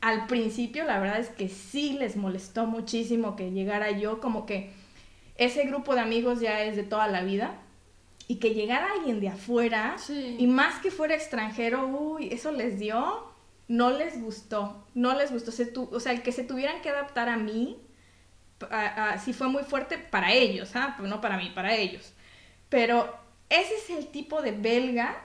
[0.00, 4.72] al principio la verdad es que sí les molestó muchísimo que llegara yo, como que
[5.36, 7.54] ese grupo de amigos ya es de toda la vida
[8.28, 10.36] y que llegara alguien de afuera Sí.
[10.38, 13.26] y más que fuera extranjero, uy, eso les dio,
[13.68, 16.90] no les gustó, no les gustó, se tu- o sea, el que se tuvieran que
[16.90, 17.78] adaptar a mí,
[18.70, 20.96] a- a- sí fue muy fuerte para ellos, ¿ah?
[21.02, 22.12] No para mí, para ellos.
[22.68, 23.12] Pero
[23.48, 25.16] ese es el tipo de belga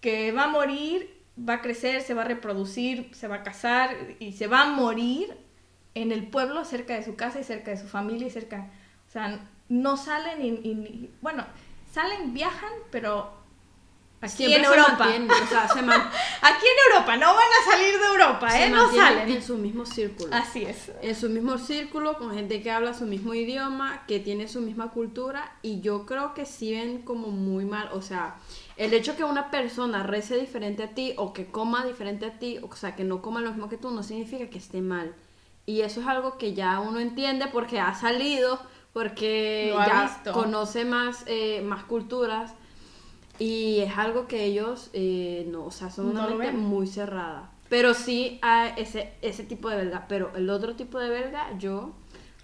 [0.00, 3.96] que va a morir, va a crecer, se va a reproducir, se va a casar
[4.18, 5.36] y se va a morir
[5.94, 8.70] en el pueblo cerca de su casa y cerca de su familia y cerca,
[9.08, 11.44] o sea, no salen y, bueno,
[11.92, 13.38] salen, viajan, pero
[14.22, 14.96] Aquí Siempre en Europa.
[14.98, 16.02] mantienen, o sea, se, man-
[16.42, 18.68] Aquí en Europa, no van a salir de Europa, se ¿eh?
[18.68, 19.30] No salen.
[19.30, 20.28] en su mismo círculo.
[20.34, 20.92] Así es.
[21.00, 24.90] en su mismo círculo, con gente que habla su mismo idioma, que tiene su misma
[24.90, 28.36] cultura, y yo creo que sí ven como muy mal, o sea,
[28.80, 32.58] el hecho que una persona rece diferente a ti o que coma diferente a ti,
[32.62, 35.14] o sea, que no coma lo mismo que tú, no significa que esté mal.
[35.66, 38.58] Y eso es algo que ya uno entiende porque ha salido,
[38.94, 40.32] porque ha ya visto.
[40.32, 42.54] conoce más, eh, más culturas.
[43.38, 47.50] Y es algo que ellos, eh, no, o sea, son una No mente muy cerrada.
[47.68, 50.06] Pero sí hay ese, ese tipo de belga.
[50.08, 51.92] Pero el otro tipo de belga, yo.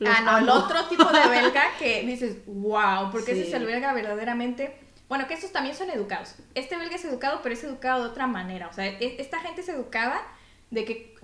[0.00, 3.64] los ah, no, el otro tipo de belga que dices, wow, porque ese es el
[3.64, 4.85] belga verdaderamente.
[5.08, 6.34] Bueno, que estos también son educados.
[6.54, 8.68] Este belga es educado, pero es educado de otra manera.
[8.68, 10.20] O sea, e- esta gente es educada
[10.70, 11.14] de que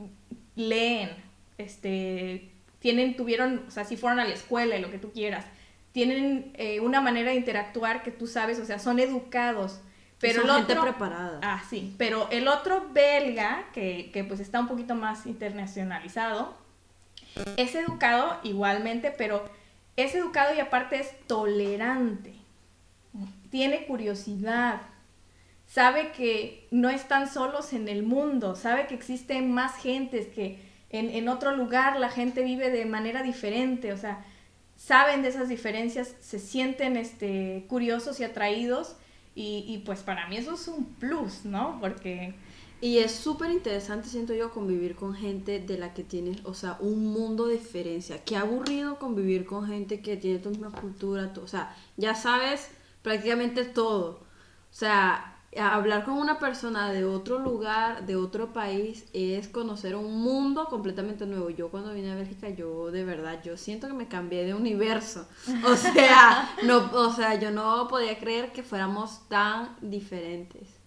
[0.55, 1.11] leen,
[1.59, 5.45] este, tienen, tuvieron, o sea, si fueron a la escuela y lo que tú quieras,
[5.93, 9.81] tienen eh, una manera de interactuar que tú sabes, o sea, son educados.
[10.19, 11.41] Pero Son el gente otro, preparada.
[11.43, 11.95] Ah, sí.
[11.99, 16.57] Pero el otro belga, que, que pues está un poquito más internacionalizado,
[17.57, 19.45] es educado igualmente, pero
[19.97, 22.35] es educado y aparte es tolerante.
[23.53, 24.83] Tiene curiosidad.
[25.67, 28.57] Sabe que no están solos en el mundo.
[28.57, 30.59] Sabe que existen más gentes, que
[30.91, 33.93] en, en otro lugar la gente vive de manera diferente.
[33.93, 34.25] O sea,
[34.77, 38.97] saben de esas diferencias, se sienten este, curiosos y atraídos.
[39.35, 41.79] Y, y pues para mí eso es un plus, ¿no?
[41.81, 42.35] Porque
[42.83, 46.77] Y es súper interesante, siento yo, convivir con gente de la que tienes, o sea,
[46.81, 48.25] un mundo de diferencia.
[48.25, 52.69] Qué aburrido convivir con gente que tiene tu misma cultura, tu- o sea, ya sabes
[53.03, 54.21] prácticamente todo.
[54.71, 60.23] O sea, hablar con una persona de otro lugar, de otro país, es conocer un
[60.23, 61.51] mundo completamente nuevo.
[61.51, 65.27] Yo cuando vine a Bélgica, yo de verdad, yo siento que me cambié de universo.
[65.67, 70.83] O sea, no, o sea, yo no podía creer que fuéramos tan diferentes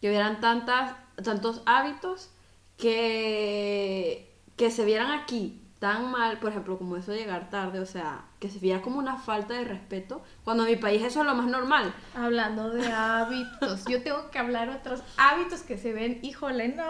[0.00, 2.30] que hubieran tantas, tantos hábitos
[2.76, 7.86] que, que se vieran aquí tan mal, por ejemplo, como eso de llegar tarde, o
[7.86, 11.26] sea, que se viera como una falta de respeto, cuando en mi país eso es
[11.26, 11.94] lo más normal.
[12.16, 16.84] Hablando de hábitos, yo tengo que hablar otros hábitos que se ven, híjole, no,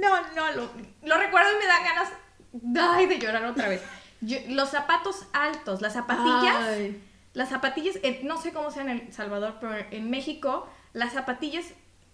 [0.00, 0.70] no, no, lo,
[1.02, 2.12] lo recuerdo y me dan ganas
[2.96, 3.82] ay, de llorar otra vez.
[4.20, 7.02] Yo- los zapatos altos, las zapatillas, Ay.
[7.34, 11.66] las zapatillas, no sé cómo sea en El Salvador, pero en México, las zapatillas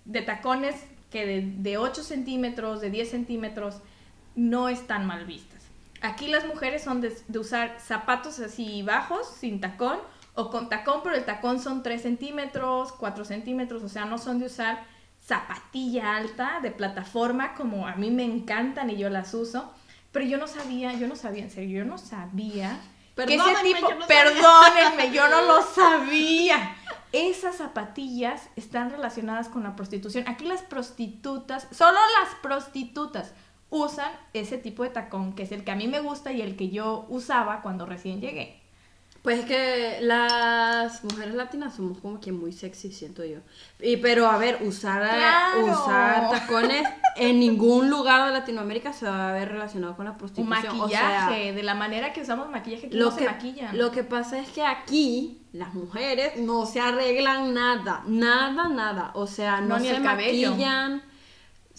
[0.07, 0.75] de tacones
[1.13, 3.77] que de, de 8 centímetros, de 10 centímetros,
[4.35, 5.50] no están mal vistas.
[6.03, 9.99] Aquí las mujeres son de, de usar zapatos así bajos, sin tacón,
[10.35, 14.39] o con tacón, pero el tacón son 3 centímetros, 4 centímetros, o sea, no son
[14.39, 14.85] de usar
[15.23, 19.73] zapatilla alta de plataforma como a mí me encantan y yo las uso.
[20.13, 22.81] Pero yo no sabía, yo no sabía, en serio, yo no sabía
[23.27, 24.07] que ese tipo, yo no sabía.
[24.07, 26.77] perdónenme, yo no lo sabía.
[27.13, 30.25] Esas zapatillas están relacionadas con la prostitución.
[30.29, 33.33] Aquí las prostitutas, solo las prostitutas
[33.71, 36.57] usan ese tipo de tacón, que es el que a mí me gusta y el
[36.57, 38.59] que yo usaba cuando recién llegué.
[39.23, 43.41] Pues es que las mujeres latinas somos como que muy sexy, siento yo.
[43.79, 45.67] Y pero a ver, usar, Claro.
[45.67, 50.17] usar tacones en ningún lugar de Latinoamérica se va a ver relacionado con la Un
[50.17, 50.49] prostitución.
[50.49, 53.77] o maquillaje, sea, de la manera que usamos maquillaje, que lo no que, se maquillan.
[53.77, 59.11] lo que pasa es que aquí las mujeres no se arreglan nada, nada, nada.
[59.13, 60.55] O sea, no, se cabello.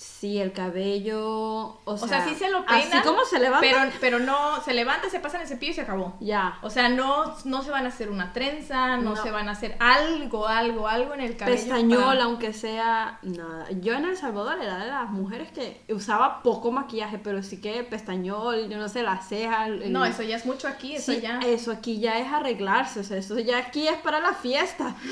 [0.03, 1.19] Sí, el cabello.
[1.23, 3.59] O o sea, sí se lo peinan, Así como se levanta.
[3.61, 6.15] pero, pero no, se levanta, se pasan el cepillo y se acabó.
[6.19, 6.57] Ya.
[6.63, 9.15] O sea, no, no se van a hacer una trenza, no, No.
[9.15, 11.55] se van a hacer algo, algo, algo en el cabello.
[11.57, 13.67] Pestañola, para- aunque sea nada.
[13.79, 17.83] Yo en El Salvador era de las mujeres que usaba poco maquillaje, pero sí que
[17.83, 19.67] pestañol, yo no sé, las cejas.
[19.69, 21.39] el- No, eso ya es mucho aquí, eso Sí, ya.
[21.45, 24.95] eso aquí ya es arreglarse, o sea, eso ya aquí es para la fiesta.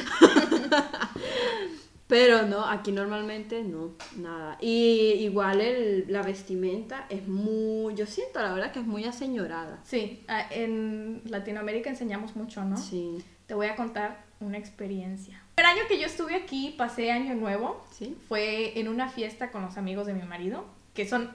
[2.10, 4.58] Pero no, aquí normalmente no, nada.
[4.60, 9.80] Y igual el, la vestimenta es muy, yo siento la verdad que es muy aseñorada.
[9.84, 12.78] Sí, en Latinoamérica enseñamos mucho, ¿no?
[12.78, 15.39] Sí, Te voy a contar una experiencia.
[15.58, 18.17] El año que yo estuve aquí, pasé año nuevo, sí.
[18.28, 21.30] fue en una fiesta con los amigos de mi marido, que son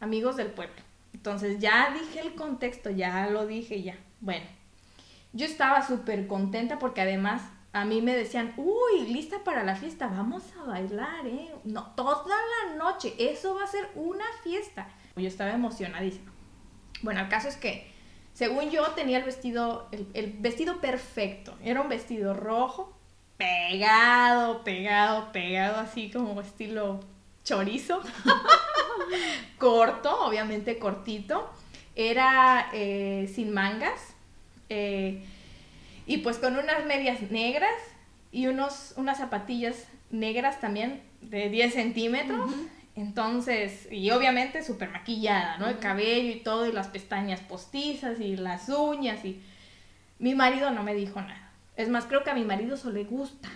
[0.00, 0.82] amigos del pueblo.
[1.14, 3.96] Entonces ya dije el contexto, ya lo dije, ya.
[4.20, 4.44] Bueno,
[5.32, 7.40] yo estaba súper contenta porque además
[7.72, 11.50] a mí me decían, uy, lista para la fiesta, vamos a bailar, ¿eh?
[11.64, 14.88] No, toda la noche, eso va a ser una fiesta.
[15.16, 16.32] Yo estaba emocionadísima.
[17.02, 17.90] Bueno, el caso es que,
[18.32, 21.54] según yo, tenía el vestido, el, vestido perfecto.
[21.62, 22.96] Era un vestido rojo,
[23.36, 27.00] pegado, pegado, pegado, así como estilo
[27.44, 28.00] chorizo.
[29.58, 31.50] Corto, obviamente cortito.
[31.94, 34.14] Era eh, sin mangas.
[34.68, 35.22] eh,
[36.08, 37.70] y pues con unas medias negras
[38.32, 42.50] y unos, unas zapatillas negras también, de 10 centímetros.
[42.96, 45.68] Entonces, y obviamente súper maquillada, ¿no?
[45.68, 49.40] El cabello y todo, y las pestañas postizas, y las uñas, y
[50.18, 51.52] mi marido no me dijo nada.
[51.76, 53.48] Es más, creo que a mi marido eso le gusta.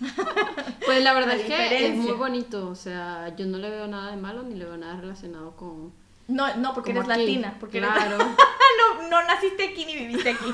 [0.86, 4.10] Pues la verdad es que es muy bonito, o sea, yo no le veo nada
[4.10, 5.92] de malo ni le veo nada relacionado con...
[6.28, 7.26] No, no, porque como eres aquí.
[7.26, 8.18] latina, porque eres- Claro.
[8.98, 10.44] no, no naciste aquí ni viviste aquí.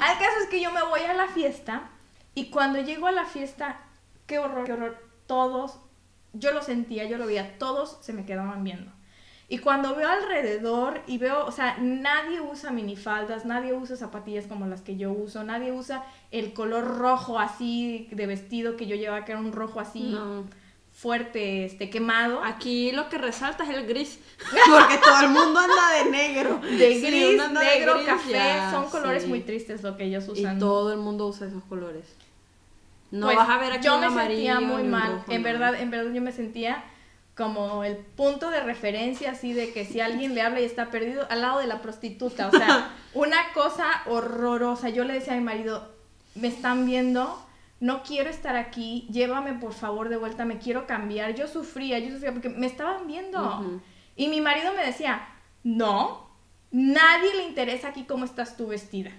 [0.00, 1.90] Al caso es que yo me voy a la fiesta
[2.34, 3.80] y cuando llego a la fiesta,
[4.26, 5.78] qué horror, qué horror, todos,
[6.32, 8.90] yo lo sentía, yo lo veía, todos se me quedaban viendo.
[9.46, 14.66] Y cuando veo alrededor y veo, o sea, nadie usa minifaldas, nadie usa zapatillas como
[14.66, 19.24] las que yo uso, nadie usa el color rojo así de vestido que yo llevaba,
[19.26, 20.44] que era un rojo así No.
[21.04, 22.42] Fuerte, este, quemado.
[22.42, 24.18] Aquí lo que resalta es el gris,
[24.70, 26.58] porque todo el mundo anda de negro.
[26.62, 29.28] De gris, anda de negro, gris, café, ya, son colores sí.
[29.28, 30.56] muy tristes lo que ellos usan.
[30.56, 32.06] Y todo el mundo usa esos colores.
[33.10, 35.42] No Pues, vas a ver aquí yo un me amarillo sentía muy mal rojo, en
[35.42, 35.44] no.
[35.44, 36.82] verdad en verdad yo me sentía
[37.36, 41.26] como el punto de referencia así de que si alguien le habla y está perdido
[41.28, 45.42] al lado de la prostituta o sea una cosa horrorosa yo le decía a mi
[45.42, 45.86] marido
[46.34, 47.44] me están viendo
[47.84, 52.10] no quiero estar aquí llévame por favor de vuelta me quiero cambiar yo sufría yo
[52.12, 53.80] sufría porque me estaban viendo
[54.16, 55.28] y mi marido me decía
[55.62, 56.30] no
[56.70, 59.10] nadie le interesa aquí cómo estás tú vestida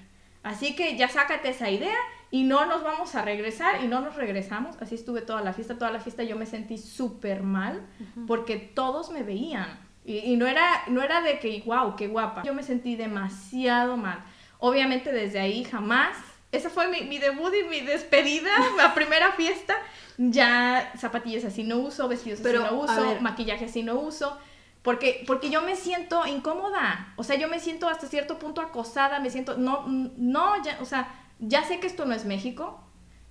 [0.42, 1.98] así que ya sácate esa idea
[2.32, 4.76] y no nos vamos a regresar y no nos regresamos.
[4.82, 7.82] Así estuve toda la fiesta, toda la fiesta yo me sentí súper mal
[8.28, 9.80] porque todos me veían.
[10.04, 12.44] Y, y no, era, no era de que, wow, qué guapa.
[12.44, 14.24] Yo me sentí demasiado mal.
[14.60, 16.18] Obviamente desde ahí jamás.
[16.56, 19.76] Esa fue mi, mi debut y mi despedida, la primera fiesta.
[20.18, 24.38] Ya zapatillas así no uso, vestidos Pero, así no uso, maquillaje así no uso.
[24.82, 27.14] Porque, porque yo me siento incómoda.
[27.16, 30.86] O sea, yo me siento hasta cierto punto acosada, me siento, no, no, ya, o
[30.86, 32.80] sea, ya sé que esto no es México,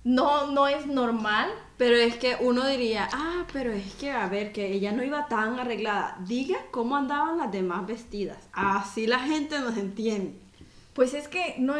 [0.03, 1.49] no, no es normal.
[1.77, 5.27] Pero es que uno diría, ah, pero es que, a ver, que ella no iba
[5.27, 6.17] tan arreglada.
[6.25, 8.37] Diga cómo andaban las demás vestidas.
[8.53, 10.44] Así la gente nos entiende.
[10.95, 11.75] Pues es que no,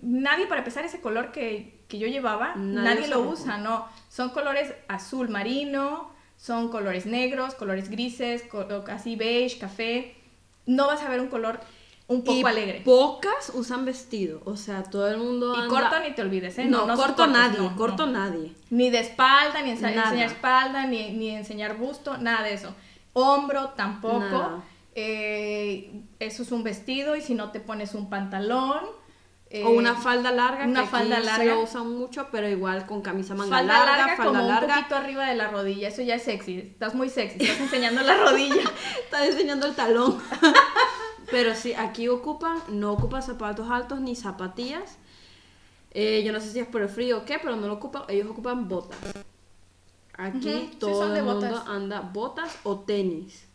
[0.00, 3.88] nadie para empezar ese color que, que yo llevaba, Nadie lo usa, no.
[4.08, 8.44] Son colores azul marino, son colores negros, colores grises,
[8.86, 10.14] así beige, café.
[10.66, 11.58] No vas a ver un color
[12.06, 12.82] un poco y alegre.
[12.84, 14.40] pocas usan vestido.
[14.44, 15.68] O sea, todo el mundo Y anda...
[15.68, 16.66] corto ni te olvides, ¿eh?
[16.66, 18.12] No, son corto cortos, nadie, no, corto no.
[18.12, 18.52] nadie.
[18.70, 22.72] Ni de espalda, ni enseñar espalda, ni, ni enseñar busto, nada de eso.
[23.14, 24.20] Hombro tampoco.
[24.20, 24.62] Nada.
[24.94, 28.80] Eh, eso es un vestido y si no te pones un pantalón.
[29.50, 31.54] eh, o una falda larga, una que falda aquí se larga.
[31.54, 34.66] lo usan mucho, pero igual con camisa manga falda larga, larga, falda como larga.
[34.66, 35.88] un poquito arriba de la rodilla.
[35.88, 36.58] Eso ya es sexy.
[36.58, 37.42] Estás muy sexy.
[37.42, 38.62] Estás enseñando la rodilla.
[39.04, 40.20] Está enseñando el talón.
[41.30, 44.98] Pero sí, aquí ocupan, no ocupan zapatos altos ni zapatillas.
[45.92, 48.02] Eh, yo no sé si es por el frío o qué, pero no lo ocupan.
[48.08, 48.98] Ellos ocupan botas.
[50.14, 51.66] Aquí todo el mundo botas.
[51.66, 53.46] anda botas o tenis.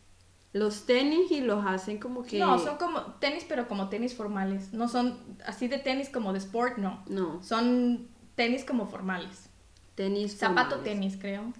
[0.55, 2.39] Los tenis y los hacen como que.
[2.39, 4.71] No, son como tenis, pero como tenis formales.
[4.71, 7.03] No son así de tenis como de sport, no.
[7.07, 9.49] No, Son tenis como formales.
[9.95, 10.37] tenis.
[10.37, 10.93] Zapato formales.
[10.93, 11.51] tenis, creo.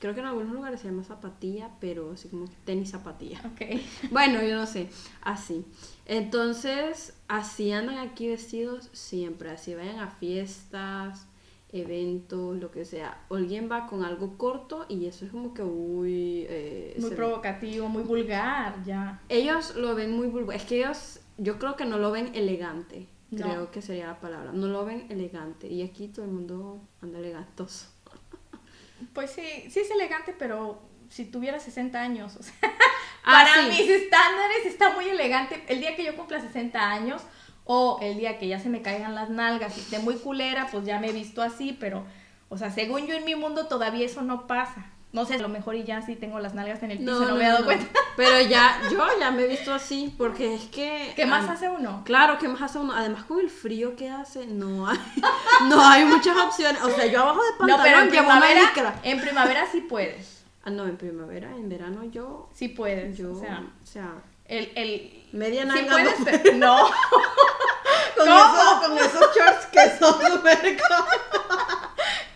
[0.00, 3.40] Creo que en algunos lugares se llama zapatilla, pero así como tenis zapatilla.
[3.52, 3.80] Ok.
[4.10, 4.90] Bueno, yo no sé,
[5.22, 5.64] así.
[6.04, 11.26] Entonces, así andan aquí vestidos siempre, así vayan a fiestas,
[11.72, 13.24] eventos, lo que sea.
[13.30, 16.46] Alguien va con algo corto y eso es como que, uy...
[16.48, 19.20] eh, Muy se- provocativo, muy vulgar, ya.
[19.28, 23.06] Ellos lo ven muy vulgar, es que ellos, yo creo que no lo ven elegante,
[23.30, 23.46] No.
[23.46, 27.18] creo que sería la palabra, no lo ven elegante y aquí todo el mundo anda
[27.18, 27.86] elegantoso.
[29.14, 32.54] Pues sí, sí es elegante, pero si tuviera 60 años, o sea,
[33.24, 33.68] Ah, para sí.
[33.82, 35.62] mis estándares está muy elegante.
[35.68, 37.22] El día que yo cumpla 60 años
[37.72, 40.84] o el día que ya se me caigan las nalgas y esté muy culera, pues
[40.84, 42.04] ya me he visto así, pero,
[42.48, 44.86] o sea, según yo en mi mundo todavía eso no pasa.
[45.12, 47.36] No sé, a lo mejor y ya sí tengo las nalgas en el piso, no,
[47.36, 47.86] me he dado cuenta.
[48.16, 51.12] Pero ya, yo ya me he visto así, porque es que...
[51.14, 52.02] ¿Qué más hace uno?
[52.04, 52.92] Claro, ¿qué más hace uno?
[52.92, 54.98] Además, con el frío que hace, no hay,
[55.68, 56.82] no hay muchas opciones.
[56.82, 60.42] O sea, yo abajo de No, pantalón pero en primavera, en primavera sí puedes.
[60.64, 62.50] Ah, no, en primavera, en verano yo...
[62.52, 63.16] Sí puedes.
[63.16, 64.14] yo o sea, o sea,
[64.46, 66.76] el, el media sí nalga puedes, no.
[66.82, 66.90] no.
[68.16, 68.38] con, ¿Cómo?
[68.38, 70.76] esos, con esos shorts que son súper.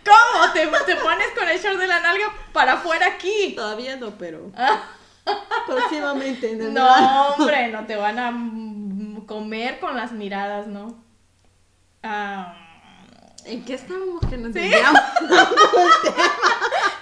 [0.05, 0.53] ¿Cómo?
[0.53, 3.53] Te, te pones con el short de la nalga para afuera aquí.
[3.55, 4.51] Todavía no, pero
[5.67, 6.55] próximamente.
[6.55, 6.71] verano.
[6.79, 11.03] No, hombre, no te van a comer con las miradas, ¿no?
[12.03, 12.55] Ah,
[13.45, 15.01] ¿En qué estábamos que nos desviamos?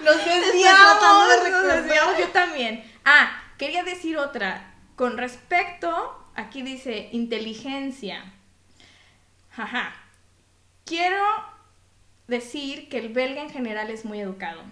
[0.00, 2.84] nos desviamos, de nos desviamos yo también.
[3.04, 4.73] Ah, quería decir otra.
[4.96, 5.90] Con respecto,
[6.34, 8.32] aquí dice inteligencia.
[9.56, 9.92] Ajá.
[10.84, 11.22] Quiero
[12.28, 14.62] decir que el belga en general es muy educado.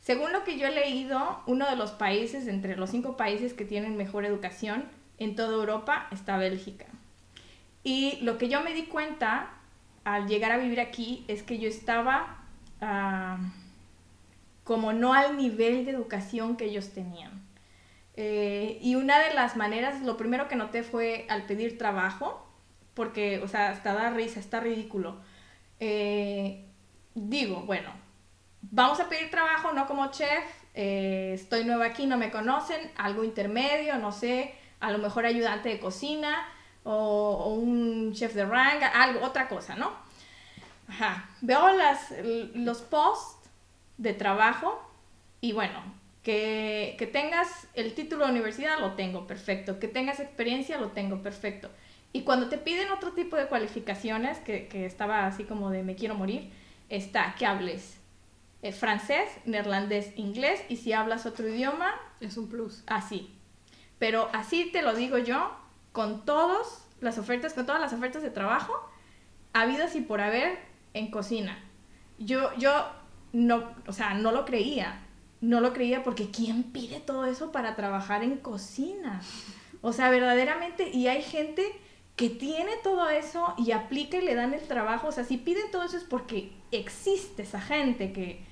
[0.00, 3.64] Según lo que yo he leído, uno de los países, entre los cinco países que
[3.64, 4.84] tienen mejor educación
[5.18, 6.86] en toda Europa, está Bélgica.
[7.84, 9.50] Y lo que yo me di cuenta
[10.04, 12.44] al llegar a vivir aquí es que yo estaba
[12.80, 13.38] ah,
[14.64, 17.41] como no al nivel de educación que ellos tenían.
[18.14, 22.46] Eh, y una de las maneras, lo primero que noté fue al pedir trabajo,
[22.94, 25.20] porque, o sea, hasta da risa, está ridículo.
[25.80, 26.66] Eh,
[27.14, 27.90] digo, bueno,
[28.62, 30.44] vamos a pedir trabajo, no como chef,
[30.74, 35.68] eh, estoy nueva aquí, no me conocen, algo intermedio, no sé, a lo mejor ayudante
[35.68, 36.46] de cocina
[36.84, 39.92] o, un chef de rank, algo, otra cosa, ¿no?
[40.88, 41.28] Ajá.
[41.40, 42.12] Veo las,
[42.54, 43.48] los posts
[43.96, 44.82] de trabajo
[45.40, 45.80] y bueno,
[46.22, 49.78] que, que, tengas el título de universidad, lo tengo, perfecto.
[49.78, 51.68] Que tengas experiencia, lo tengo, perfecto.
[52.12, 55.94] Y cuando te piden otro tipo de cualificaciones, que, que estaba así como de me
[55.94, 56.50] quiero morir,
[56.88, 57.98] está que hables
[58.62, 61.94] eh, francés, neerlandés, inglés, y si hablas otro idioma...
[62.20, 62.84] Es un plus.
[62.86, 63.34] Así.
[63.98, 65.50] Pero así te lo digo yo,
[65.90, 68.72] con todas las ofertas, con todas las ofertas de trabajo,
[69.52, 70.58] habidas y por haber
[70.94, 71.58] en cocina.
[72.18, 72.86] Yo, yo
[73.32, 75.00] no, o sea, no lo creía.
[75.42, 79.20] No lo creía porque ¿quién pide todo eso para trabajar en cocina?
[79.82, 81.64] O sea, verdaderamente, y hay gente
[82.16, 85.08] que tiene todo eso y aplica y le dan el trabajo.
[85.08, 88.44] O sea, si piden todo eso es porque existe esa gente que,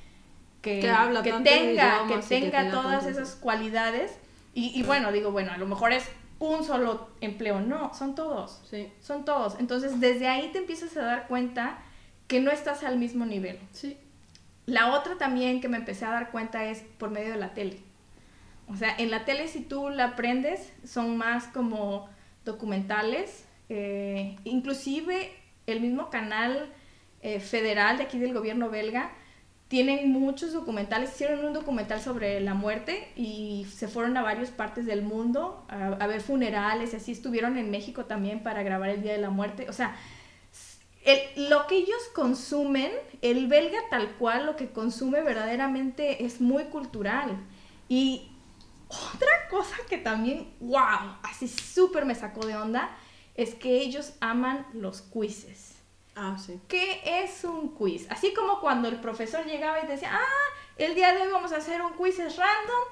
[0.62, 4.18] que, habla que tenga, que tenga, todas esas cualidades.
[4.52, 6.04] Y, y, bueno, digo, bueno, a lo mejor es
[6.40, 7.60] un solo empleo.
[7.60, 8.60] No, son todos.
[8.68, 8.92] Sí.
[9.00, 9.54] Son todos.
[9.60, 11.78] Entonces, desde ahí te empiezas a dar cuenta
[12.26, 13.60] que no estás al mismo nivel.
[13.72, 13.96] Sí.
[14.70, 17.80] La otra también que me empecé a dar cuenta es por medio de la tele.
[18.68, 22.08] O sea, en la tele si tú la aprendes, son más como
[22.44, 23.46] documentales.
[23.68, 25.32] Eh, inclusive
[25.66, 26.72] el mismo canal
[27.20, 29.10] eh, federal de aquí del gobierno belga
[29.66, 34.86] tienen muchos documentales, hicieron un documental sobre la muerte y se fueron a varias partes
[34.86, 39.12] del mundo a, ver funerales y así estuvieron en México también para grabar el Día
[39.12, 39.68] de la Muerte.
[39.68, 39.96] O sea,
[41.36, 47.38] lo que ellos consumen, el belga tal cual, lo que consume verdaderamente es muy cultural.
[47.88, 48.30] Y
[48.88, 52.90] otra cosa que también, wow, así súper me sacó de onda,
[53.34, 55.76] es que ellos aman los quizzes.
[56.14, 56.60] Ah, sí.
[56.68, 58.06] ¿Qué es un quiz?
[58.10, 61.56] Así como cuando el profesor llegaba y decía, ah, el día de hoy vamos a
[61.56, 62.84] hacer un quiz es random,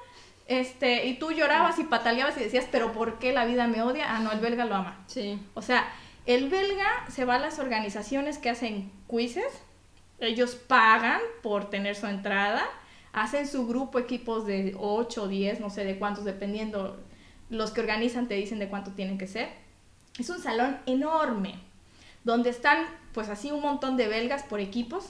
[0.47, 4.15] este, y tú llorabas y pataleabas y decías, pero ¿por qué la vida me odia?
[4.15, 5.03] Ah, no, el belga lo ama.
[5.05, 5.39] Sí.
[5.53, 5.87] O sea,
[6.29, 9.51] el belga se va a las organizaciones que hacen quizzes,
[10.19, 12.63] ellos pagan por tener su entrada,
[13.13, 16.99] hacen su grupo, equipos de 8 o 10, no sé de cuántos, dependiendo,
[17.49, 19.49] los que organizan te dicen de cuánto tienen que ser.
[20.19, 21.55] Es un salón enorme,
[22.23, 25.07] donde están pues así un montón de belgas por equipos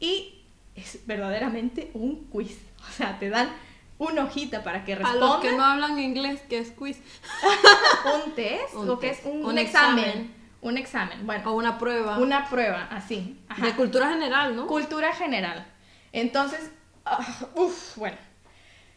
[0.00, 0.42] y
[0.74, 2.58] es verdaderamente un quiz.
[2.88, 3.48] O sea, te dan
[3.98, 5.22] una hojita para que respondan.
[5.22, 7.00] A los que no hablan inglés, ¿qué es quiz?
[8.26, 10.34] un test, lo que es un, examen.
[10.60, 11.50] Un examen, bueno.
[11.50, 12.18] O una prueba.
[12.18, 13.38] Una prueba, así.
[13.58, 14.66] De cultura general, ¿no?
[14.66, 15.66] Cultura general.
[16.12, 16.70] Entonces,
[17.04, 18.16] ah, uff, bueno.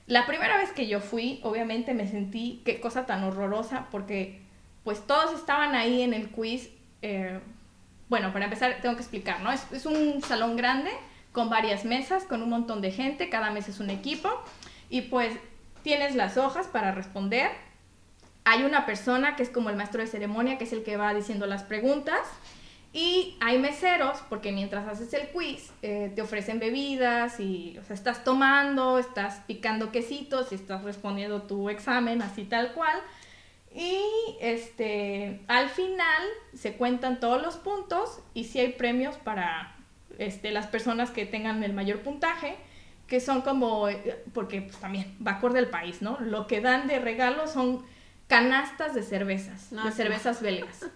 [0.07, 4.41] La primera vez que yo fui, obviamente me sentí, qué cosa tan horrorosa, porque
[4.86, 6.69] pues todos estaban ahí en el quiz
[7.01, 7.39] eh,
[8.10, 9.51] bueno, para empezar tengo que explicar, ¿no?
[9.51, 10.91] Es, un salón grande
[11.31, 14.29] con varias mesas, con un montón de gente, cada mesa es un equipo
[14.89, 15.34] y pues
[15.84, 17.52] tienes las hojas para responder.
[18.45, 21.13] Hay una persona que es como el maestro de ceremonia, que es el que va
[21.13, 22.19] diciendo las preguntas.
[22.93, 27.93] Y hay meseros, porque mientras haces el quiz, eh, te ofrecen bebidas y, o sea,
[27.93, 32.97] estás tomando, estás picando quesitos y estás respondiendo tu examen así tal cual.
[33.76, 34.02] Y
[34.39, 36.23] este, al final
[36.56, 39.76] se cuentan todos los puntos y si hay premios para
[40.17, 42.56] este, las personas que tengan el mayor puntaje,
[43.08, 43.88] que son como,
[44.34, 46.17] porque pues, también va acorde al país, ¿no?
[46.20, 47.84] Lo que dan de regalo son
[48.28, 50.86] canastas de cervezas, de cervezas belgas.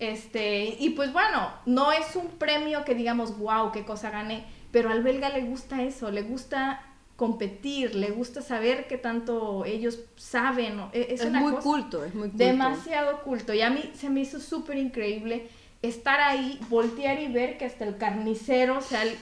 [0.00, 4.90] Este, y pues bueno, no es un premio que digamos, wow, qué cosa gané, pero
[4.90, 6.82] al belga le gusta eso, le gusta
[7.14, 10.80] competir, le gusta saber qué tanto ellos saben.
[10.92, 12.44] E, es, muy culto, es muy culto.
[12.44, 13.54] Demasiado culto.
[13.54, 15.48] Y a mí se me hizo súper increíble
[15.80, 19.16] estar ahí, voltear y ver que hasta el carnicero, o sea, el,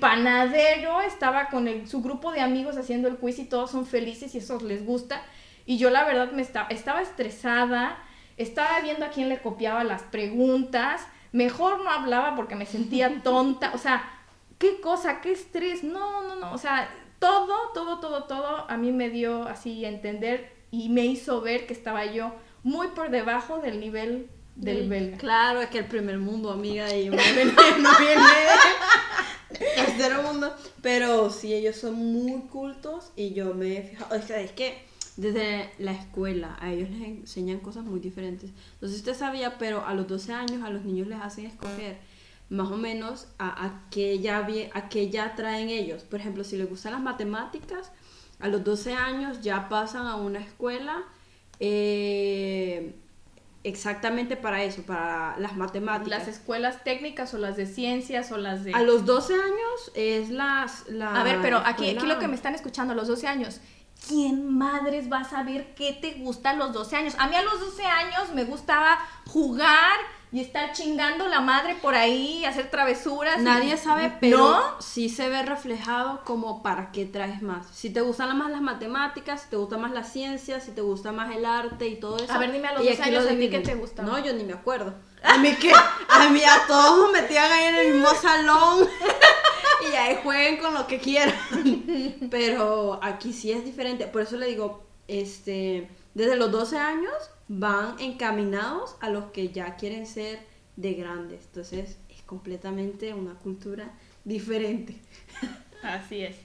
[0.00, 4.38] panadero estaba con su grupo de amigos haciendo el quiz y todos son felices y
[4.38, 5.22] eso les gusta.
[5.66, 7.98] Y yo la verdad me estaba, estaba estresada,
[8.38, 13.72] estaba viendo a quién le copiaba las preguntas, mejor no hablaba porque me sentía tonta,
[13.74, 14.10] o sea,
[14.58, 16.88] qué cosa, qué estrés, no, no, no, o sea,
[17.18, 21.66] todo, todo, todo, todo a mí me dio así a entender y me hizo ver
[21.66, 25.18] que estaba yo muy por debajo del nivel del belga.
[25.18, 28.22] Claro, es que el primer mundo, amiga, y no viene, no viene
[29.74, 30.54] tercer mundo.
[30.82, 34.16] Pero sí, ellos son muy cultos y yo me he fijado.
[34.16, 34.78] O sea, es que
[35.16, 38.50] desde la escuela a ellos les enseñan cosas muy diferentes.
[38.80, 41.46] No sé si usted sabía, pero a los 12 años a los niños les hacen
[41.46, 41.98] escoger
[42.50, 46.02] más o menos a, a, qué, ya, a qué ya traen ellos.
[46.04, 47.90] Por ejemplo, si les gustan las matemáticas,
[48.38, 51.04] a los 12 años ya pasan a una escuela
[51.60, 52.94] eh,
[53.68, 56.20] exactamente para eso, para las matemáticas.
[56.20, 58.74] Las escuelas técnicas o las de ciencias o las de...
[58.74, 60.88] A los 12 años es las...
[60.88, 63.60] La a ver, pero aquí, aquí lo que me están escuchando, a los 12 años,
[64.06, 67.14] ¿quién madres va a saber qué te gusta a los 12 años?
[67.18, 69.98] A mí a los 12 años me gustaba jugar
[70.30, 73.40] y estar chingando la madre por ahí, hacer travesuras.
[73.40, 77.66] Nadie sabe, pero sí se ve reflejado como para qué traes más.
[77.72, 81.12] Si te gustan más las matemáticas, si te gusta más la ciencia, si te gusta
[81.12, 82.32] más el arte y todo eso.
[82.32, 84.02] A ver, dime a los 12 años a ti qué te gusta.
[84.02, 84.94] No, yo ni me acuerdo.
[85.22, 88.88] A mí que a mí a todos nos metían ahí en el mismo salón.
[89.90, 91.34] y ahí jueguen con lo que quieran.
[92.30, 94.06] Pero aquí sí es diferente.
[94.06, 97.12] Por eso le digo, este, desde los 12 años
[97.48, 100.40] van encaminados a los que ya quieren ser
[100.76, 101.44] de grandes.
[101.46, 103.90] Entonces es completamente una cultura
[104.24, 104.94] diferente.
[105.82, 106.36] Así es.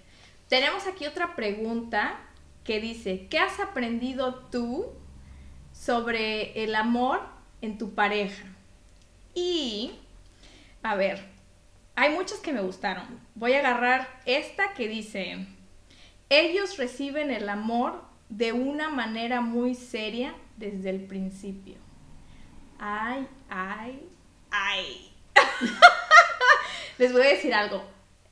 [0.47, 2.19] Tenemos aquí otra pregunta
[2.63, 4.85] que dice, ¿qué has aprendido tú
[5.73, 7.21] sobre el amor
[7.61, 8.45] en tu pareja?
[9.33, 9.91] Y,
[10.81, 11.25] a ver,
[11.95, 13.19] hay muchas que me gustaron.
[13.35, 15.47] Voy a agarrar esta que dice,
[16.29, 21.75] ellos reciben el amor de una manera muy seria desde el principio.
[22.79, 24.09] Ay, ay,
[24.51, 25.13] ay.
[26.97, 27.83] Les voy a decir algo.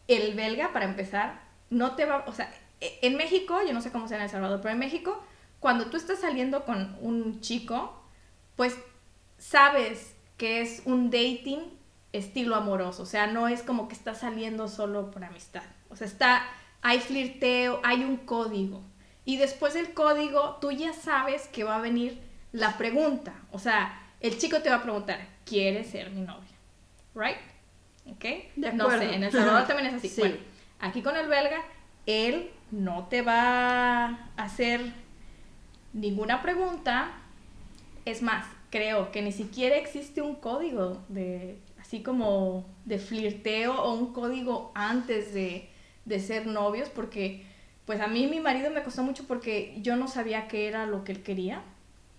[0.08, 3.92] El belga, para empezar, no te va, o sea, e, en México, yo no sé
[3.92, 5.24] cómo sea en El Salvador, pero en México,
[5.60, 8.04] cuando tú estás saliendo con un chico,
[8.56, 8.78] pues
[9.38, 11.62] sabes que es un dating
[12.14, 16.08] estilo amoroso, o sea, no es como que estás saliendo solo por amistad, o sea,
[16.08, 16.46] está,
[16.82, 18.84] hay flirteo, hay un código.
[19.32, 22.20] Y después del código, tú ya sabes que va a venir
[22.52, 23.34] la pregunta.
[23.54, 26.52] O sea, el chico te va a preguntar, ¿quieres ser mi novia?
[27.16, 27.38] ¿Right?
[28.12, 28.26] ¿Ok?
[28.74, 30.20] no sé, en El Salvador también es así.
[30.20, 30.36] Bueno,
[30.82, 31.62] aquí con el belga,
[32.06, 34.82] él no te va a hacer
[35.94, 37.14] ninguna pregunta.
[38.04, 43.94] Es más, creo que ni siquiera existe un código de así como de flirteo o
[43.94, 45.70] un código antes de,
[46.04, 47.50] de ser novios, porque
[47.92, 51.04] pues a mí mi marido me costó mucho porque yo no sabía qué era lo
[51.04, 51.62] que él quería.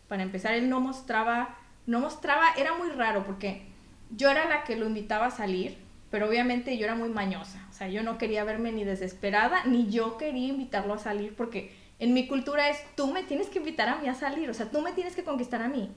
[0.07, 1.57] Para empezar, él no mostraba,
[1.87, 3.62] no mostraba, era muy raro porque
[4.11, 5.79] yo era la que lo invitaba a salir,
[6.11, 7.66] pero obviamente yo era muy mañosa.
[7.70, 11.75] O sea, yo no quería verme ni desesperada, ni yo quería invitarlo a salir porque
[11.99, 14.70] en mi cultura es, tú me tienes que invitar a mí a salir, o sea,
[14.70, 15.91] tú me tienes que conquistar a mí.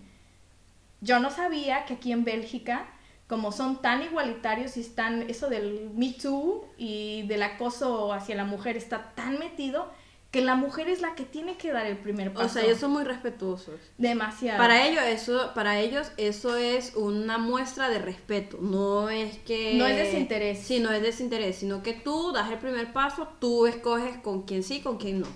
[1.02, 2.86] Yo no sabía que aquí en Bélgica
[3.28, 8.46] como son tan igualitarios y están, eso del Me Too y del acoso hacia la
[8.46, 9.92] mujer está tan metido
[10.30, 12.46] que la mujer es la que tiene que dar el primer paso.
[12.46, 13.80] O sea, ellos son muy respetuosos.
[13.98, 14.58] Demasiado.
[14.58, 19.88] Para ellos eso, para ellos eso es una muestra de respeto, no es que no
[19.88, 20.60] es desinterés.
[20.60, 24.62] Sí, no es desinterés, sino que tú das el primer paso, tú escoges con quién
[24.62, 25.28] sí, con quién no.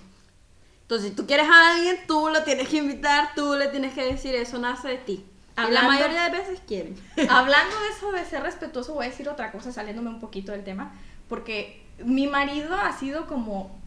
[0.82, 4.04] Entonces, si tú quieres a alguien, tú lo tienes que invitar, tú le tienes que
[4.04, 5.24] decir, eso nace de ti
[5.68, 6.94] la mayoría de veces quieren.
[7.28, 10.64] hablando de eso de ser respetuoso, voy a decir otra cosa saliéndome un poquito del
[10.64, 10.92] tema,
[11.28, 13.78] porque mi marido ha sido como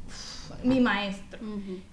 [0.64, 1.40] mi maestro.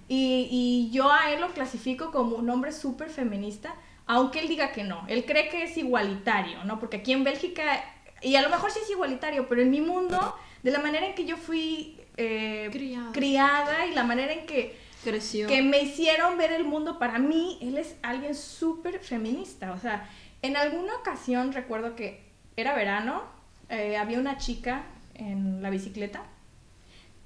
[0.07, 3.73] y, y, yo a él lo clasifico como un hombre súper feminista,
[4.05, 5.05] aunque él diga que no.
[5.07, 6.79] Él cree que es igualitario, ¿no?
[6.79, 7.83] Porque aquí en Bélgica,
[8.21, 11.15] y a lo mejor sí es igualitario, pero en mi mundo, de la manera en
[11.15, 12.69] que yo fui eh,
[13.13, 16.99] criada y la manera en que que me hicieron ver el mundo.
[16.99, 19.71] Para mí, él es alguien súper feminista.
[19.73, 20.09] O sea,
[20.41, 22.23] en alguna ocasión recuerdo que
[22.55, 23.23] era verano,
[23.69, 24.83] eh, había una chica
[25.15, 26.23] en la bicicleta,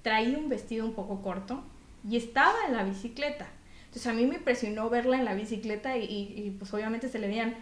[0.01, 1.63] traía un vestido un poco corto
[2.07, 3.47] y estaba en la bicicleta.
[3.85, 7.55] Entonces a mí me impresionó verla en la bicicleta y, pues obviamente se le veían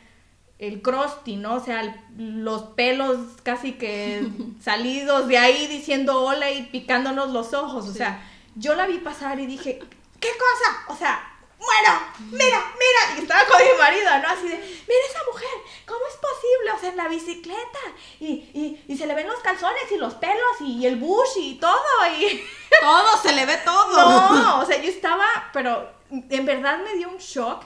[0.59, 1.55] el crosti, ¿no?
[1.55, 4.28] O sea, los pelos casi que
[4.59, 7.88] salidos de ahí diciendo hola y picándonos los ojos.
[7.88, 8.22] O sea,
[8.55, 9.80] yo la vi pasar y dije,
[10.24, 10.86] ¿qué cosa?
[10.88, 12.00] O sea, bueno,
[12.32, 14.30] mira, mira, y estaba con mi marido, ¿no?
[14.30, 15.50] Así de, mira esa mujer,
[15.86, 16.72] ¿cómo es posible?
[16.74, 17.80] O sea, en la bicicleta,
[18.22, 21.84] y, y, se le ven los calzones y los pelos y el bush y todo,
[22.18, 22.42] y...
[22.82, 24.34] Todo, se le ve todo.
[24.34, 27.64] No, o sea, yo estaba, pero en verdad me dio un shock,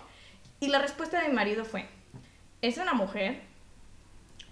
[0.59, 1.89] y la respuesta de mi marido fue,
[2.61, 3.41] es una mujer,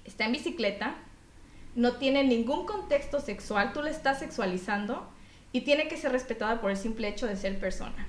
[0.05, 0.95] está en bicicleta,
[1.75, 5.07] no tiene ningún contexto sexual, tú le estás sexualizando,
[5.55, 8.05] y tiene que ser respetada por el simple hecho de ser persona.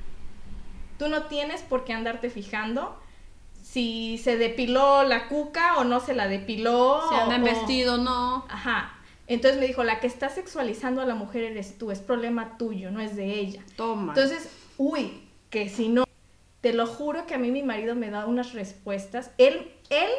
[0.99, 2.99] Tú no tienes por qué andarte fijando
[3.63, 7.09] si se depiló la cuca o no se la depiló.
[7.09, 8.45] Si anda en vestido no.
[8.49, 8.95] Ajá.
[9.29, 12.91] Entonces me dijo, la que está sexualizando a la mujer eres tú, es problema tuyo,
[12.91, 13.63] no es de ella.
[13.77, 14.13] Toma.
[14.17, 16.05] Entonces, uy, que si no,
[16.63, 20.11] te lo juro que a mí mi marido me da unas respuestas, él, él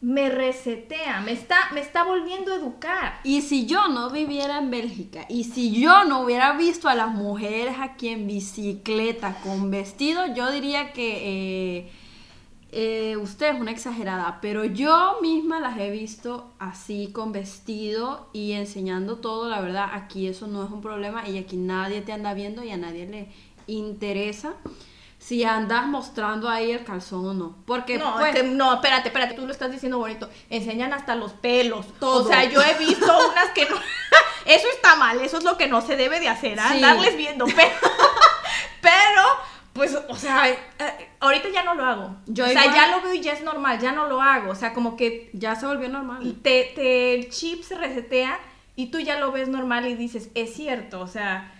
[0.00, 3.20] me resetea, me está, me está volviendo a educar.
[3.22, 7.12] Y si yo no viviera en Bélgica y si yo no hubiera visto a las
[7.14, 11.92] mujeres aquí en bicicleta con vestido, yo diría que eh,
[12.72, 18.52] eh, usted es una exagerada, pero yo misma las he visto así con vestido y
[18.52, 22.32] enseñando todo, la verdad, aquí eso no es un problema y aquí nadie te anda
[22.32, 23.28] viendo y a nadie le
[23.66, 24.54] interesa
[25.20, 27.56] si andas mostrando ahí el calzón o no.
[27.66, 30.28] Porque, No, pues, es que- no, espérate, espérate, tú lo estás diciendo bonito.
[30.48, 31.86] Enseñan hasta los pelos.
[32.00, 32.24] Todo.
[32.24, 33.76] O sea, yo he visto unas que no.
[34.46, 36.68] Eso está mal, eso es lo que no se debe de hacer, ¿ah?
[36.70, 36.76] Sí.
[36.76, 37.44] andarles viendo.
[37.54, 37.70] Pero,
[38.80, 39.22] pero,
[39.74, 40.58] pues, o sea, eh,
[41.20, 42.16] ahorita ya no lo hago.
[42.26, 44.50] Yo o sea, igual- ya lo veo y ya es normal, ya no lo hago.
[44.50, 46.36] O sea, como que ya se volvió normal.
[46.42, 48.38] te, te- el chip se resetea
[48.76, 51.52] y tú ya lo ves normal y dices, es cierto, o sea,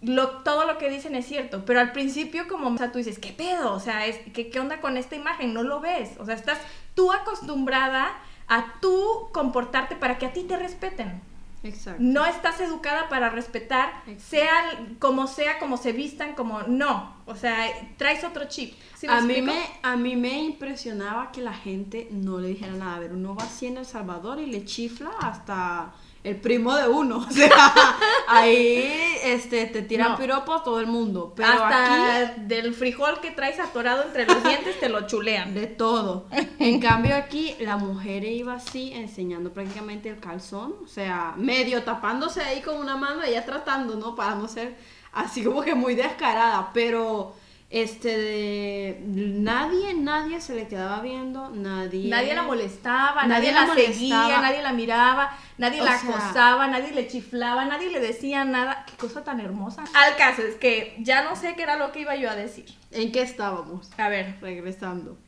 [0.00, 3.18] lo, todo lo que dicen es cierto, pero al principio como, o sea, tú dices,
[3.18, 3.72] ¿qué pedo?
[3.72, 5.52] O sea, es, ¿qué, ¿qué onda con esta imagen?
[5.52, 6.58] No lo ves, o sea, estás
[6.94, 11.20] tú acostumbrada a tú comportarte para que a ti te respeten.
[11.64, 12.00] Exacto.
[12.00, 14.24] No estás educada para respetar, Exacto.
[14.28, 17.16] sea como sea, como se vistan, como no.
[17.26, 17.56] O sea,
[17.96, 18.74] traes otro chip.
[18.94, 22.72] ¿Sí me a, mí me, a mí me impresionaba que la gente no le dijera
[22.72, 22.96] nada.
[22.96, 25.92] A ver, uno va así en El Salvador y le chifla hasta
[26.24, 27.18] el primo de uno.
[27.28, 27.96] O sea,
[28.26, 28.90] ahí
[29.24, 30.18] este, te tiran No.
[30.18, 31.32] piropos todo el mundo.
[31.36, 35.54] Pero Hasta aquí, del frijol que traes atorado entre los dientes te lo chulean.
[35.54, 36.26] de todo.
[36.58, 40.74] En cambio aquí, la mujer iba así enseñando prácticamente el calzón.
[40.84, 44.14] O sea, medio tapándose ahí con una mano, ella tratando, ¿no?
[44.14, 44.76] Para no ser
[45.12, 46.70] así como que muy descarada.
[46.74, 47.34] Pero...
[47.70, 52.08] Este de nadie, nadie se le quedaba viendo, nadie.
[52.08, 56.08] Nadie la molestaba, Nadie nadie, la la, seguía, nadie la miraba, nadie O la sea-
[56.10, 58.86] acosaba, nadie le chiflaba, nadie le decía nada.
[58.86, 59.84] Qué cosa tan hermosa.
[59.94, 62.64] Al caso es que ya no sé qué era lo que iba yo a decir.
[62.90, 63.90] ¿En qué estábamos?
[63.98, 64.36] A ver.
[64.40, 65.18] Regresando.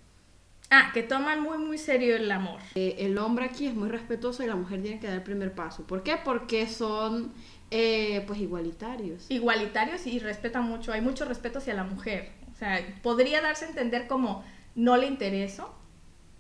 [0.71, 2.61] Ah, que toman muy, muy serio el amor.
[2.75, 5.53] Eh, el hombre aquí es muy respetuoso y la mujer tiene que dar el primer
[5.55, 5.87] paso.
[5.87, 6.17] ¿Por qué?
[6.17, 7.35] Porque son
[7.71, 9.27] eh, pues igualitarios.
[9.31, 12.33] Igualitarios y respetan mucho, hay mucho respeto hacia la mujer.
[12.53, 14.45] O sea, podría darse a entender como
[14.75, 15.75] no le intereso.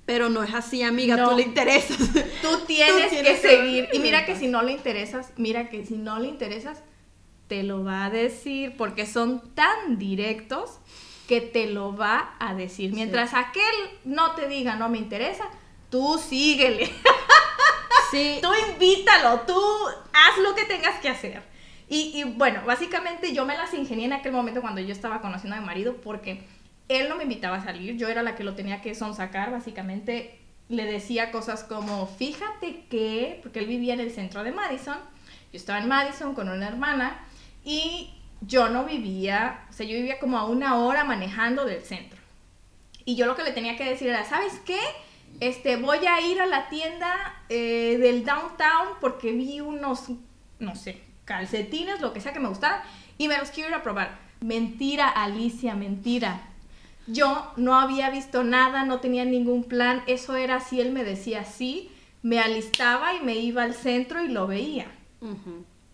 [0.06, 1.30] Pero no es así, amiga, No.
[1.30, 1.96] tú le interesas.
[2.42, 3.88] Tú tienes, tienes que que seguir.
[3.92, 6.82] Y mira que si no le interesas, mira que si no le interesas,
[7.46, 10.78] te lo va a decir, porque son tan directos
[11.28, 12.92] que te lo va a decir.
[12.92, 13.62] Mientras aquel
[14.04, 15.44] no te diga no me interesa,
[15.90, 16.90] tú síguele.
[18.10, 18.38] Sí.
[18.42, 19.60] tú invítalo, tú
[20.12, 21.42] haz lo que tengas que hacer.
[21.88, 25.56] Y, y, bueno, básicamente yo me las ingenié en aquel momento cuando yo estaba conociendo
[25.56, 26.44] a mi marido porque
[26.88, 30.40] él no me invitaba a salir, yo era la que lo tenía que sonsacar, básicamente
[30.68, 34.98] le decía cosas como, fíjate que, porque él vivía en el centro de Madison,
[35.52, 37.20] yo estaba en Madison con una hermana
[37.64, 42.18] y yo no vivía, o sea, yo vivía como a una hora manejando del centro.
[43.04, 44.78] Y yo lo que le tenía que decir era, ¿sabes qué?
[45.38, 50.10] Este, voy a ir a la tienda eh, del downtown porque vi unos,
[50.58, 52.82] no sé, calcetines, lo que sea que me gustaran,
[53.16, 54.18] y me los quiero ir a probar.
[54.40, 56.42] Mentira, Alicia, mentira.
[57.06, 61.44] Yo no había visto nada, no tenía ningún plan, eso era así, él me decía
[61.44, 61.90] sí,
[62.22, 64.86] me alistaba y me iba al centro y lo veía.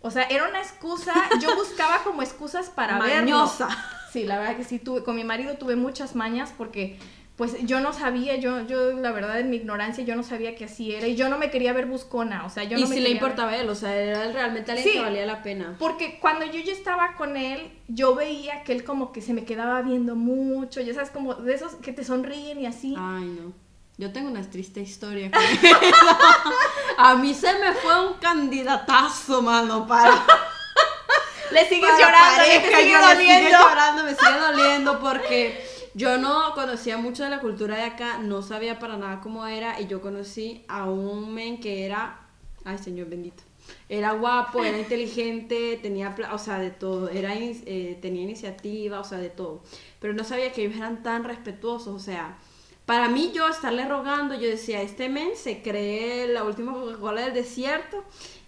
[0.01, 3.15] O sea, era una excusa, yo buscaba como excusas para verlo.
[3.15, 3.67] Mañosa.
[4.11, 6.97] Sí, la verdad que sí, tuve, con mi marido tuve muchas mañas porque
[7.37, 10.65] pues yo no sabía, yo, yo la verdad en mi ignorancia yo no sabía que
[10.65, 12.95] así era y yo no me quería ver buscona, o sea, yo y no me
[12.95, 14.93] si le ver- importaba a él, o sea, era realmente alguien Sí.
[14.95, 15.75] que valía la pena.
[15.77, 19.45] Porque cuando yo ya estaba con él, yo veía que él como que se me
[19.45, 22.95] quedaba viendo mucho, ya sabes, como de esos que te sonríen y así.
[22.97, 23.53] Ay, no.
[23.99, 25.41] Yo tengo una triste historia con.
[26.97, 30.11] A mí se me fue un candidatazo, mano, para
[31.51, 33.57] le sigues para llorando, le pareja, te sigue yo le sigue doliendo.
[33.59, 38.41] llorando, me sigue doliendo porque yo no conocía mucho de la cultura de acá, no
[38.41, 42.19] sabía para nada cómo era y yo conocí a un men que era,
[42.65, 43.43] ay señor bendito,
[43.89, 49.17] era guapo, era inteligente, tenía, o sea, de todo, era, eh, tenía iniciativa, o sea,
[49.17, 49.63] de todo,
[49.99, 52.37] pero no sabía que ellos eran tan respetuosos, o sea,
[52.85, 57.33] para mí yo estarle rogando, yo decía, este men se cree la última Coca-Cola del
[57.33, 58.03] desierto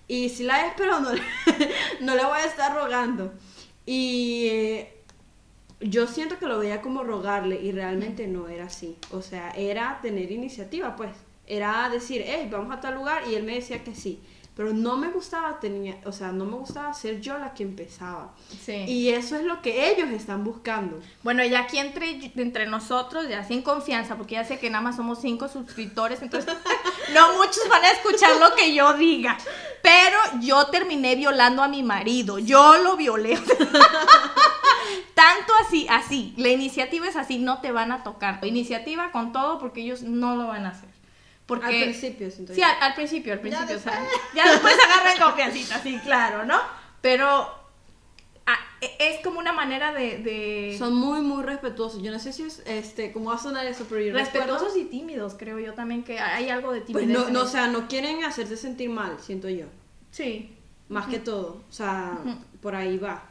[0.08, 1.22] y si la es, pero no, le-
[2.02, 3.34] no le voy a estar rogando.
[3.86, 4.99] Y eh,
[5.82, 8.98] yo siento que lo veía como rogarle y realmente no era así.
[9.12, 11.12] O sea, era tener iniciativa, pues.
[11.48, 14.22] Era decir, hey, vamos a tal lugar y él me decía que sí.
[14.56, 18.36] Pero no me gustaba, tenía, o sea, no me gustaba ser yo la que empezaba.
[18.66, 18.74] Sí.
[18.74, 21.00] Y eso es lo que ellos están buscando.
[21.24, 24.98] Bueno, y aquí entre, entre nosotros, ya sin confianza, porque ya sé que nada más
[24.98, 26.54] somos cinco suscriptores, entonces
[27.14, 29.38] no muchos van a escuchar lo que yo diga.
[29.82, 32.38] Pero yo terminé violando a mi marido.
[32.38, 33.40] Yo lo violé.
[35.20, 36.34] Tanto así, así.
[36.38, 38.40] La iniciativa es así, no te van a tocar.
[38.46, 40.90] Iniciativa con todo porque ellos no lo van a hacer.
[41.46, 42.68] Porque, Al principio, siento Sí, yo.
[42.68, 43.68] al, al principio, al principio.
[43.76, 43.96] después.
[43.96, 46.58] o sea, ya después agarran confiancita, sí, claro, ¿no?
[47.02, 47.58] Pero
[48.82, 50.20] e- es como una manera de...
[50.20, 52.02] de- Son muy, muy respetuosos.
[52.02, 54.78] Yo no sé si es, este, cómo va a sonar eso, pero yo respetuosos recuerdo-
[54.80, 57.10] y tímidos, creo yo también que hay algo de Pues timidez.
[57.20, 59.66] no, en no, o sea, no quieren hacerte sentir mal, siento yo.
[60.12, 60.56] Sí.
[60.88, 61.62] Más que todo.
[61.70, 62.18] O sea,
[62.62, 63.24] por ahí va.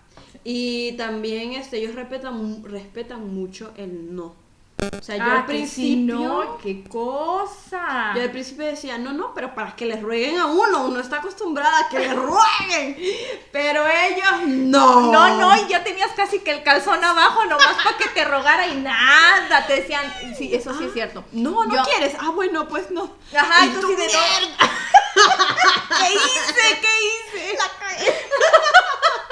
[0.44, 4.34] Y también este, ellos respetan, respetan mucho el no.
[4.80, 6.14] O sea, yo Ah, al que principio.
[6.14, 8.12] no, qué cosa.
[8.14, 11.16] Yo al principio decía, no, no, pero para que les rueguen a uno, uno está
[11.16, 12.96] acostumbrada a que le rueguen.
[13.52, 15.10] Pero ellos no.
[15.10, 18.68] No, no, y ya tenías casi que el calzón abajo nomás para que te rogara
[18.68, 19.66] y nada.
[19.66, 20.04] Te decían,
[20.38, 21.24] sí, eso sí es cierto.
[21.32, 22.14] No, no Yo- quieres.
[22.20, 23.10] Ah, bueno, pues no.
[23.36, 24.12] Ajá, Y tú sí de no.
[25.98, 26.80] ¿Qué hice?
[26.80, 27.58] ¿Qué hice?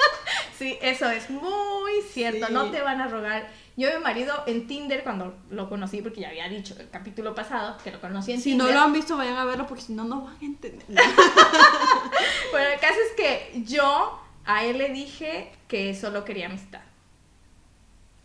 [0.57, 2.47] Sí, eso es muy cierto.
[2.47, 2.53] Sí.
[2.53, 3.47] No te van a rogar.
[3.75, 7.77] Yo mi marido en Tinder, cuando lo conocí, porque ya había dicho el capítulo pasado
[7.83, 8.75] que lo conocí en Si no Tinder.
[8.75, 10.85] lo han visto, vayan a verlo porque si no, no van a entender.
[12.51, 16.79] Bueno, el caso es que yo a él le dije que solo quería amistad.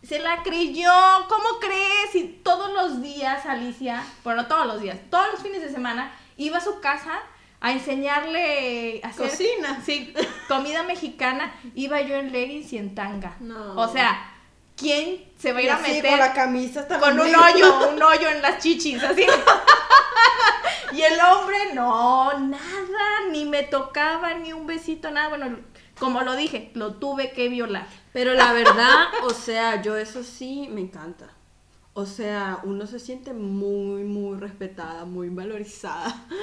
[0.01, 0.91] Se la creyó,
[1.29, 2.15] ¿cómo crees?
[2.15, 6.11] Y todos los días, Alicia, bueno, no todos los días, todos los fines de semana,
[6.37, 7.19] iba a su casa
[7.63, 9.81] a enseñarle a hacer Cocina.
[9.83, 10.13] Sí,
[10.49, 11.55] comida mexicana.
[11.75, 13.37] Iba yo en leggings y en tanga.
[13.39, 13.75] No.
[13.75, 14.35] O sea,
[14.75, 18.03] ¿quién se va a ir a meter con la camisa hasta con un hoyo, un
[18.03, 19.25] hoyo en las chichis, así.
[20.91, 25.29] y el hombre, no, nada, ni me tocaba, ni un besito, nada.
[25.29, 25.57] Bueno,
[25.97, 27.87] como lo dije, lo tuve que violar.
[28.11, 31.29] Pero la verdad, o sea, yo eso sí me encanta.
[31.95, 36.25] O sea, uno se siente muy, muy respetada, muy valorizada.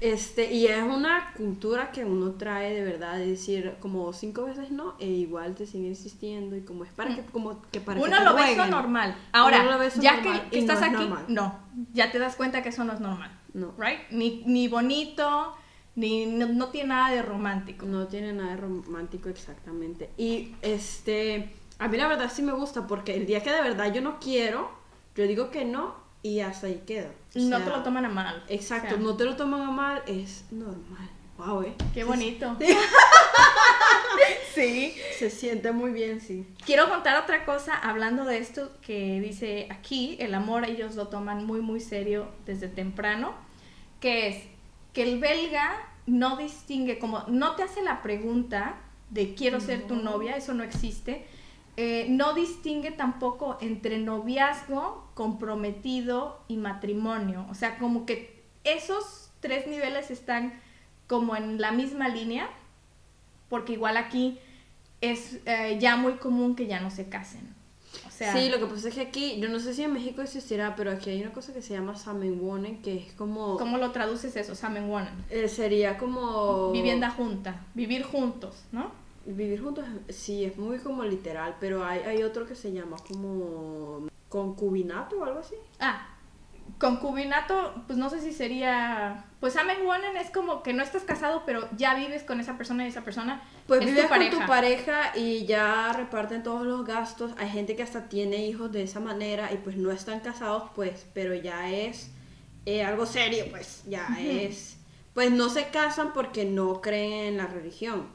[0.00, 4.70] Este, y es una cultura que uno trae de verdad, de decir como cinco veces
[4.70, 8.24] no, e igual te sigue insistiendo, y como es para que, como que para Uno
[8.24, 9.14] lo ve eso normal.
[9.32, 11.24] Ahora, Uno lo ve eso ya normal, que, que no estás es aquí, normal.
[11.28, 11.58] no,
[11.92, 13.30] ya te das cuenta que eso no es normal.
[13.52, 13.72] No.
[13.78, 14.00] Right?
[14.10, 15.54] Ni, ni bonito,
[15.96, 17.86] ni no, no tiene nada de romántico.
[17.86, 20.10] No tiene nada de romántico exactamente.
[20.16, 23.92] Y este, a mí la verdad sí me gusta porque el día que de verdad
[23.92, 24.70] yo no quiero,
[25.14, 27.10] yo digo que no y hasta ahí queda.
[27.34, 28.44] O no sea, te lo toman a mal.
[28.48, 31.10] Exacto, O sea, no te lo toman a mal, es normal.
[31.36, 31.74] Wow, eh.
[31.92, 32.56] Qué bonito.
[34.54, 34.94] sí.
[35.18, 36.46] Se siente muy bien, sí.
[36.64, 41.44] Quiero contar otra cosa hablando de esto que dice aquí, el amor ellos lo toman
[41.44, 43.34] muy muy serio desde temprano,
[44.00, 44.44] que es
[44.92, 48.76] que el belga no distingue, como no te hace la pregunta
[49.10, 51.26] de quiero ser tu novia, eso no existe,
[51.76, 59.66] eh, no distingue tampoco entre noviazgo, comprometido y matrimonio, o sea, como que esos tres
[59.66, 60.60] niveles están
[61.06, 62.48] como en la misma línea,
[63.48, 64.38] porque igual aquí
[65.00, 67.54] es eh, ya muy común que ya no se casen.
[68.08, 70.22] O sea, sí, lo que pasa es que aquí, yo no sé si en México
[70.22, 73.56] existirá, pero aquí hay una cosa que se llama Samenwonen, que es como...
[73.56, 74.54] ¿cómo lo traduces eso?
[74.54, 75.12] Samenwonen.
[75.30, 76.72] eh, sería como...
[76.72, 78.90] Vivienda junta, vivir juntos, ¿no?
[79.26, 84.08] Vivir juntos, sí, es muy como literal, pero hay, hay otro que se llama como
[84.38, 85.54] concubinato o algo así.
[85.78, 86.08] Ah,
[86.78, 89.24] concubinato, pues no sé si sería...
[89.38, 92.88] Pues Samenwonen es como que no estás casado, pero ya vives con esa persona y
[92.88, 95.16] esa persona Pues es vives tu con tu pareja.
[95.16, 97.32] y ya reparten todos los gastos.
[97.38, 101.06] Hay gente que hasta tiene hijos de esa manera y pues no están casados, pues,
[101.14, 102.10] pero ya es
[102.66, 104.78] eh, algo serio, pues, ya es...
[105.12, 108.08] Pues no se casan porque no creen en la religión.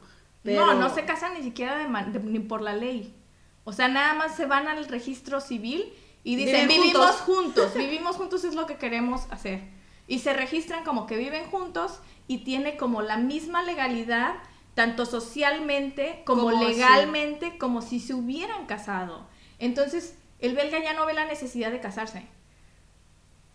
[0.43, 0.65] Pero...
[0.65, 3.15] No, no se casan ni siquiera de man- de- ni por la ley.
[3.63, 5.93] O sea, nada más se van al registro civil
[6.23, 7.21] y dicen, Viven vivimos juntos".
[7.21, 9.61] juntos, vivimos juntos es lo que queremos hacer.
[10.07, 14.35] Y se registran como que viven juntos y tiene como la misma legalidad,
[14.73, 19.27] tanto socialmente como, Como si- legalmente, como si se hubieran casado.
[19.59, 22.25] Entonces, el belga ya no ve la necesidad de casarse.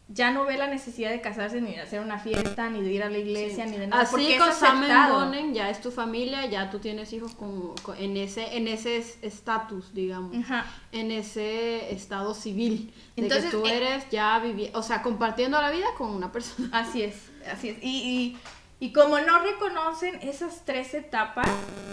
[0.09, 3.02] Ya no ve la necesidad de casarse, ni de hacer una fiesta, ni de ir
[3.02, 3.70] a la iglesia, Sí.
[3.70, 4.02] ni de nada.
[4.02, 5.20] Así con aceptado.
[5.20, 8.98] Bonen ya es tu familia, ya tú tienes hijos con, con- en ese en ese
[8.98, 10.66] es- estatus, digamos, Ajá.
[10.92, 15.59] en ese estado civil, de Entonces, que tú eh, eres ya vivi o sea, compartiendo
[15.61, 16.68] la vida con una persona.
[16.78, 17.78] Así es, así es.
[17.82, 18.36] Y,
[18.80, 21.48] y, y como no reconocen esas tres etapas,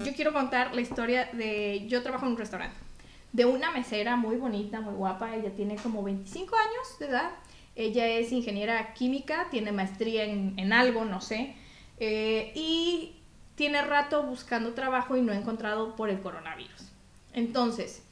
[0.06, 2.76] yo quiero contar la historia de, yo trabajo en un restaurante,
[3.32, 7.30] de una mesera muy bonita, muy guapa, ella tiene como 25 años de edad,
[7.76, 11.56] ella es ingeniera química, tiene maestría en, en algo, no sé,
[12.00, 13.16] eh, y
[13.56, 16.92] tiene rato buscando trabajo y no ha encontrado por el coronavirus.
[17.34, 18.04] Entonces,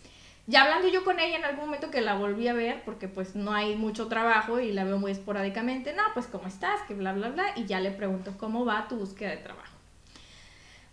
[0.48, 3.36] ya hablando yo con ella en algún momento que la volví a ver, porque pues
[3.36, 7.14] no hay mucho trabajo y la veo muy esporádicamente, no, pues cómo estás, que bla,
[7.14, 9.76] bla, bla, y ya le pregunto cómo va tu búsqueda de trabajo.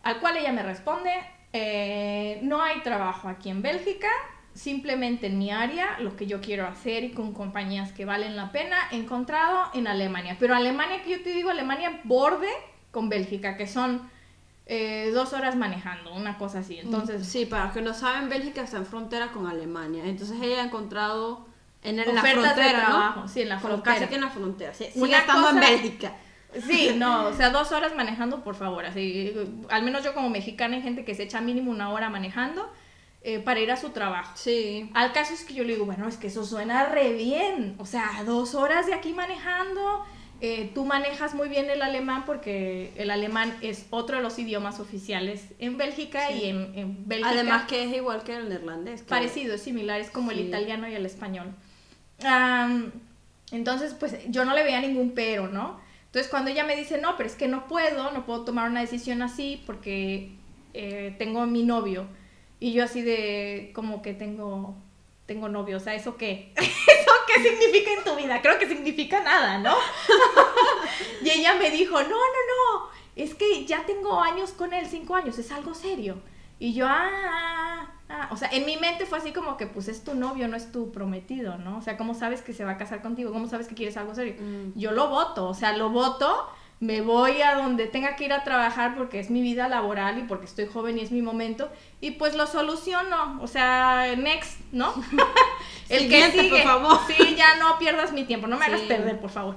[0.03, 1.11] Al cual ella me responde,
[1.53, 4.09] eh, no hay trabajo aquí en Bélgica,
[4.57, 8.51] simplemente en mi área, lo que yo quiero hacer y con compañías que valen la
[8.53, 10.37] pena, he encontrado en Alemania.
[10.41, 12.49] Pero Alemania, que yo te digo, Alemania borde
[12.91, 14.11] con Bélgica, que son
[14.65, 16.79] eh, dos horas manejando, una cosa así.
[16.79, 20.05] Entonces, Sí, para los que no saben, Bélgica está en frontera con Alemania.
[20.07, 21.47] Entonces ella ha encontrado
[21.83, 23.29] en, la frontera, trabajo, ¿no?
[23.29, 23.97] sí, en la Como frontera.
[23.97, 24.75] Casi que en la frontera.
[24.75, 26.13] Sí, Una sigue en cosa- Bélgica.
[26.67, 28.87] Sí, no, o sea, dos horas manejando, por favor.
[28.87, 29.35] Así,
[29.69, 32.73] al menos yo como mexicana hay gente que se echa mínimo una hora manejando
[33.29, 34.33] eh, para ir a su trabajo.
[34.37, 34.89] Sí.
[34.95, 37.75] Al caso es que yo le digo, bueno, es que eso suena re bien.
[37.79, 40.05] O sea, dos horas de aquí manejando.
[40.43, 44.81] eh, tú manejas muy bien el alemán porque el alemán es otro de los idiomas
[44.81, 46.35] oficiales en Bélgica Sí.
[46.43, 47.31] y en, en Bélgica.
[47.31, 49.01] Además que es igual que el neerlandés.
[49.03, 51.55] que- Parecido, es similar, es como el italiano y el español.
[53.53, 55.81] Entonces, pues yo no le veía ningún pero, ¿no?
[56.07, 58.81] Entonces, cuando ella me dice, no, pero es que no puedo, no puedo tomar una
[58.81, 60.33] decisión así porque
[60.75, 62.07] eh, tengo a mi novio.
[62.59, 64.75] Y yo así de, como que tengo,
[65.27, 66.53] tengo novio, o sea, ¿eso qué?
[66.57, 68.41] ¿Eso qué significa en tu vida?
[68.41, 69.75] Creo que significa nada, ¿no?
[71.23, 75.15] y ella me dijo, no, no, no, es que ya tengo años con él, cinco
[75.15, 76.17] años, es algo serio.
[76.59, 79.89] Y yo, ah, ah, ah, o sea, en mi mente fue así como que, pues
[79.89, 81.77] es tu novio, no es tu prometido, ¿no?
[81.77, 83.33] O sea, ¿cómo sabes que se va a casar contigo?
[83.33, 84.37] ¿Cómo sabes que quieres algo serio?
[84.39, 84.79] Mm.
[84.79, 86.49] Yo lo voto, o sea, lo voto,
[86.79, 90.23] me voy a donde tenga que ir a trabajar porque es mi vida laboral y
[90.23, 91.71] porque estoy joven y es mi momento,
[92.01, 94.93] y pues lo soluciono, o sea, next, ¿no?
[95.89, 96.63] El Siguiente, que sigue.
[96.63, 97.01] por favor.
[97.07, 99.57] Sí, ya no pierdas mi tiempo, no me hagas perder, por favor.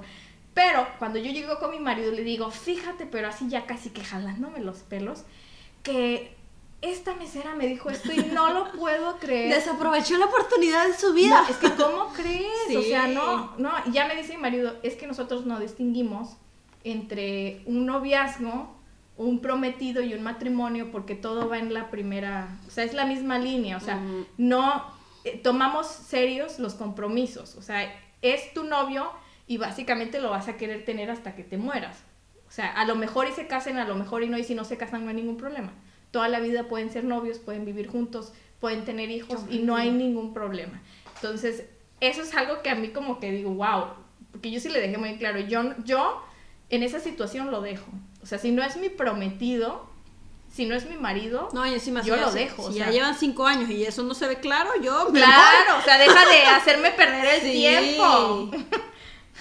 [0.53, 4.03] Pero cuando yo llego con mi marido le digo, fíjate, pero así ya casi que
[4.03, 5.23] jalándome los pelos,
[5.83, 6.35] que
[6.81, 9.53] esta mesera me dijo esto y no lo puedo creer.
[9.53, 11.41] Desaprovechó la oportunidad de su vida.
[11.41, 12.75] No, es que ¿cómo crees?
[12.77, 16.37] O sea, no, no, y ya me dice mi marido, es que nosotros no distinguimos
[16.83, 18.75] entre un noviazgo,
[19.17, 23.05] un prometido y un matrimonio porque todo va en la primera, o sea, es la
[23.05, 24.01] misma línea, o sea,
[24.37, 24.85] no
[25.25, 29.11] eh, tomamos serios los compromisos, o sea, es tu novio
[29.45, 31.97] y básicamente lo vas a querer tener hasta que te mueras.
[32.47, 34.55] O sea, a lo mejor y se casen, a lo mejor y no, y si
[34.55, 35.71] no se casan no hay ningún problema.
[36.11, 39.91] Toda la vida pueden ser novios, pueden vivir juntos, pueden tener hijos y no hay
[39.91, 40.81] ningún problema.
[41.15, 41.65] Entonces,
[41.99, 43.85] eso es algo que a mí como que digo, wow,
[44.31, 46.23] porque yo sí le dejé muy claro, yo, yo
[46.69, 47.91] en esa situación lo dejo.
[48.21, 49.87] O sea, si no es mi prometido,
[50.51, 52.89] si no es mi marido, No, y encima Yo si lo dejo, Si o ya
[52.91, 56.25] llevan cinco años y eso no se ve claro, yo me claro, o sea, deja
[56.25, 57.51] de hacerme perder el Sí.
[57.51, 58.51] tiempo.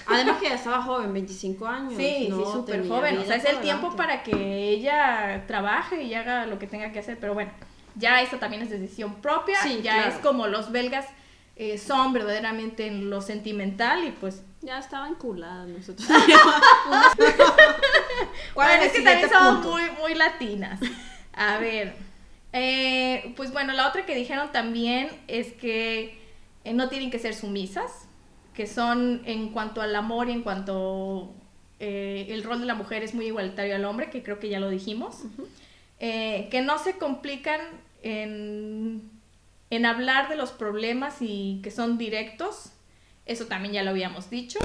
[0.05, 1.93] Además que ya estaba joven, 25 años.
[1.95, 3.19] Sí, no, sí, súper joven.
[3.19, 6.99] O sea, es el tiempo para que ella trabaje y haga lo que tenga que
[6.99, 7.19] hacer.
[7.19, 7.51] Pero bueno,
[7.95, 9.61] ya eso también es decisión propia.
[9.61, 10.09] Sí, ya claro.
[10.09, 11.05] es como los belgas
[11.55, 14.41] eh, son verdaderamente en lo sentimental y pues...
[14.61, 16.07] Ya estaba enculada nosotros.
[18.55, 20.79] Bueno, es que también somos muy, muy latinas.
[21.33, 21.95] A ver,
[22.51, 26.19] eh, pues bueno, la otra que dijeron también es que
[26.65, 28.07] eh, no tienen que ser sumisas,
[28.53, 31.33] que son en cuanto al amor y en cuanto
[31.79, 34.59] eh, el rol de la mujer es muy igualitario al hombre, que creo que ya
[34.59, 35.23] lo dijimos,
[36.01, 37.59] Eh, que no se complican
[38.03, 39.01] en,
[39.69, 42.71] en hablar de los problemas y que son directos,
[43.29, 44.59] eso también ya lo habíamos dicho.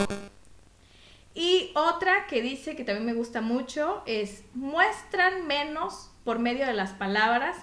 [1.34, 6.72] Y otra que dice que también me gusta mucho es muestran menos por medio de
[6.72, 7.56] las palabras,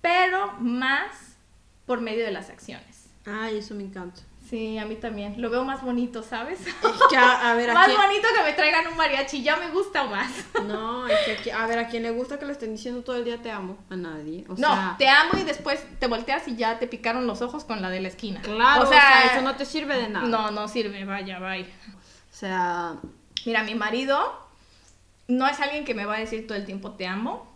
[0.00, 1.36] pero más
[1.86, 3.10] por medio de las acciones.
[3.24, 4.22] Ay, eso me encanta.
[4.50, 5.40] Sí, a mí también.
[5.40, 6.66] Lo veo más bonito, ¿sabes?
[6.66, 6.74] Es
[7.08, 7.96] que a, ver, a más quién...
[8.00, 10.28] bonito que me traigan un mariachi, ya me gusta más.
[10.66, 13.14] No, es que aquí- a ver, a quién le gusta que le estén diciendo todo
[13.14, 13.78] el día te amo.
[13.88, 14.44] A nadie.
[14.48, 17.62] O no, sea, te amo y después te volteas y ya te picaron los ojos
[17.62, 18.42] con la de la esquina.
[18.42, 20.26] claro, o sea, eso no te sirve de nada.
[20.26, 21.66] No, no sirve, vaya, vaya.
[21.96, 22.96] O sea,
[23.46, 24.18] Mira, mi marido
[25.28, 27.46] no es alguien que me va a decir todo el tiempo te amo.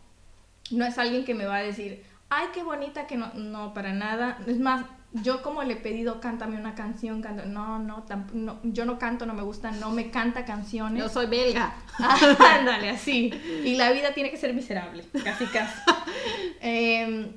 [0.70, 3.32] No es alguien que me va a decir, ay, qué bonita que no.
[3.34, 4.38] No, para nada.
[4.46, 4.84] Es más,
[5.22, 9.26] yo como le he pedido, cántame una canción, canta- No, no, no, yo no canto,
[9.26, 11.02] no me gusta, no me canta canciones.
[11.02, 11.74] yo soy belga.
[11.98, 13.32] Ándale, así.
[13.64, 15.78] Y la vida tiene que ser miserable, casi casi.
[16.60, 17.30] Em,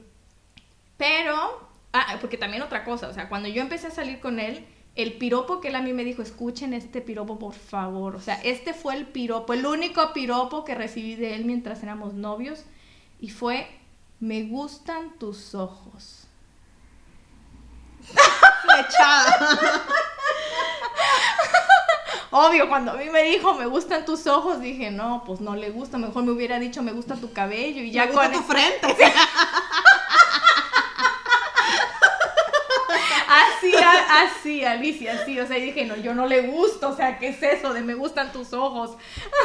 [0.98, 4.66] pero, ah, porque también otra cosa, o sea, cuando yo empecé a salir con él,
[4.96, 8.16] el piropo que él a mí me dijo, escuchen este piropo por favor.
[8.16, 12.14] O sea, este fue el piropo, el único piropo que recibí de él mientras éramos
[12.16, 12.64] novios.
[13.20, 13.68] Y fue,
[14.20, 16.17] me gustan tus ojos.
[18.62, 19.84] Flechada.
[22.32, 25.70] Obvio, cuando a mí me dijo, me gustan tus ojos, dije, no, pues no le
[25.72, 28.44] gusta, mejor me hubiera dicho, me gusta tu cabello y ya me gusta con tu
[28.44, 28.96] frente.
[33.30, 35.40] Así, así, Alicia, así.
[35.40, 36.90] O sea, dije, no, yo no le gusto.
[36.90, 38.98] O sea, ¿qué es eso de me gustan tus ojos?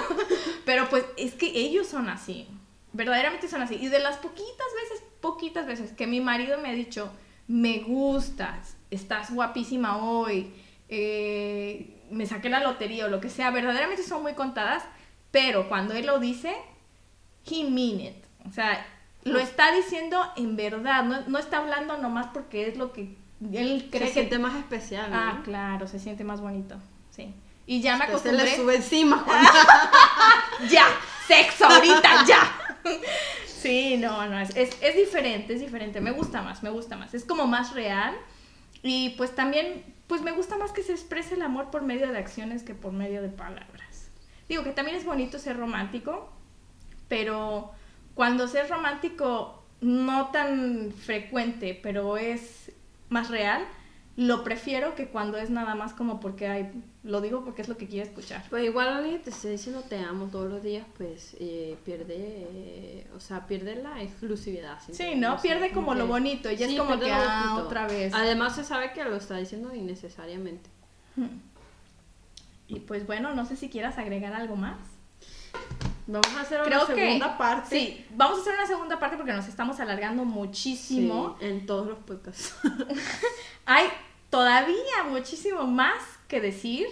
[0.65, 2.47] Pero pues es que ellos son así.
[2.93, 3.75] verdaderamente son así.
[3.81, 7.11] Y de las poquitas veces, poquitas veces que mi marido me ha dicho,
[7.49, 10.53] me gustas, estás guapísima hoy,
[10.89, 14.85] eh, me saqué la lotería o lo que sea, verdaderamente son muy contadas,
[15.31, 16.55] pero cuando él lo dice,
[17.51, 18.25] he mean it.
[18.49, 18.87] O sea,
[19.25, 23.17] lo está diciendo en verdad, no, no está hablando nomás porque es lo que
[23.53, 24.13] él cree Se que...
[24.13, 25.17] siente más especial, ¿no?
[25.17, 26.77] Ah, claro, se siente más bonito,
[27.11, 27.35] sí.
[27.67, 28.57] Y ya me Usted se le acostumbré...
[28.57, 29.49] sube encima cuando...
[30.71, 30.87] ya,
[31.27, 32.53] sexo ahorita, ya.
[33.47, 37.15] Sí, no, no, es, es, es diferente, es diferente, me gusta más, me gusta más,
[37.15, 38.15] es como más real.
[38.83, 42.19] Y pues también, pues me gusta más que se exprese el amor por medio de
[42.19, 44.11] acciones que por medio de palabras.
[44.49, 46.31] Digo que también es bonito ser romántico,
[47.09, 47.71] pero
[48.15, 52.73] cuando ser romántico no tan frecuente, pero es
[53.09, 53.65] más real,
[54.17, 56.71] lo prefiero que cuando es nada más como porque hay,
[57.03, 58.45] lo digo porque es lo que quiero escuchar.
[58.51, 63.07] Pues igual alguien te esté diciendo te amo todos los días, pues eh, pierde, eh,
[63.17, 64.79] o sea, pierde la exclusividad.
[64.91, 65.41] Sí, ¿no?
[65.41, 68.13] Pierde como lo bonito, y ya es como que, ah, otra vez.
[68.15, 70.69] Además se sabe que lo está diciendo innecesariamente.
[72.69, 74.79] Y pues bueno, no sé si quieras agregar algo más.
[76.07, 77.69] Vamos a hacer Creo una que segunda parte.
[77.71, 81.37] Sí, vamos a hacer una segunda parte porque nos estamos alargando muchísimo.
[81.39, 82.55] Sí, en todos los podcasts.
[83.67, 83.87] Hay
[84.31, 86.87] todavía muchísimo más que decir,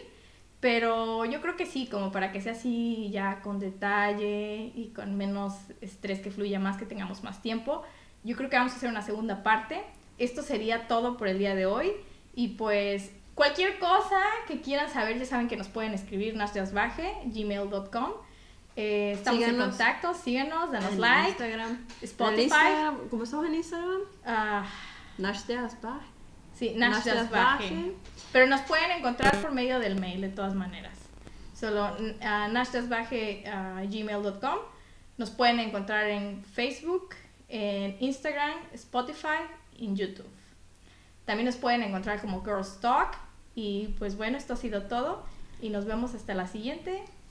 [0.60, 5.16] pero yo creo que sí, como para que sea así ya con detalle y con
[5.16, 7.82] menos estrés que fluya más, que tengamos más tiempo.
[8.22, 9.82] Yo creo que vamos a hacer una segunda parte.
[10.18, 11.92] Esto sería todo por el día de hoy
[12.34, 18.12] y pues cualquier cosa que quieran saber ya saben que nos pueden escribir nasdasbaje gmail.com.
[18.76, 19.64] Eh, estamos Síganos.
[19.64, 21.86] en contacto, síguenos, danos En like, Instagram.
[22.02, 22.42] Spotify.
[22.42, 24.00] Instagram, ¿Cómo estamos en Instagram?
[24.24, 24.64] ah,
[25.18, 26.00] Nash de Asbach.
[26.54, 27.10] Sí, Nash de.
[27.12, 27.92] Asbaje.
[28.32, 30.96] Pero nos pueden encontrar por medio del mail de todas maneras.
[31.54, 34.58] Solo nashdasbaje.gmail.com.
[35.18, 37.10] Nos pueden encontrar en Facebook,
[37.48, 39.40] en Instagram, Spotify
[39.76, 40.28] y en YouTube.
[41.26, 43.16] También nos pueden encontrar como Girls Talk.
[43.54, 45.24] Y pues bueno, esto ha sido todo.
[45.60, 47.02] Y nos vemos hasta la siguiente.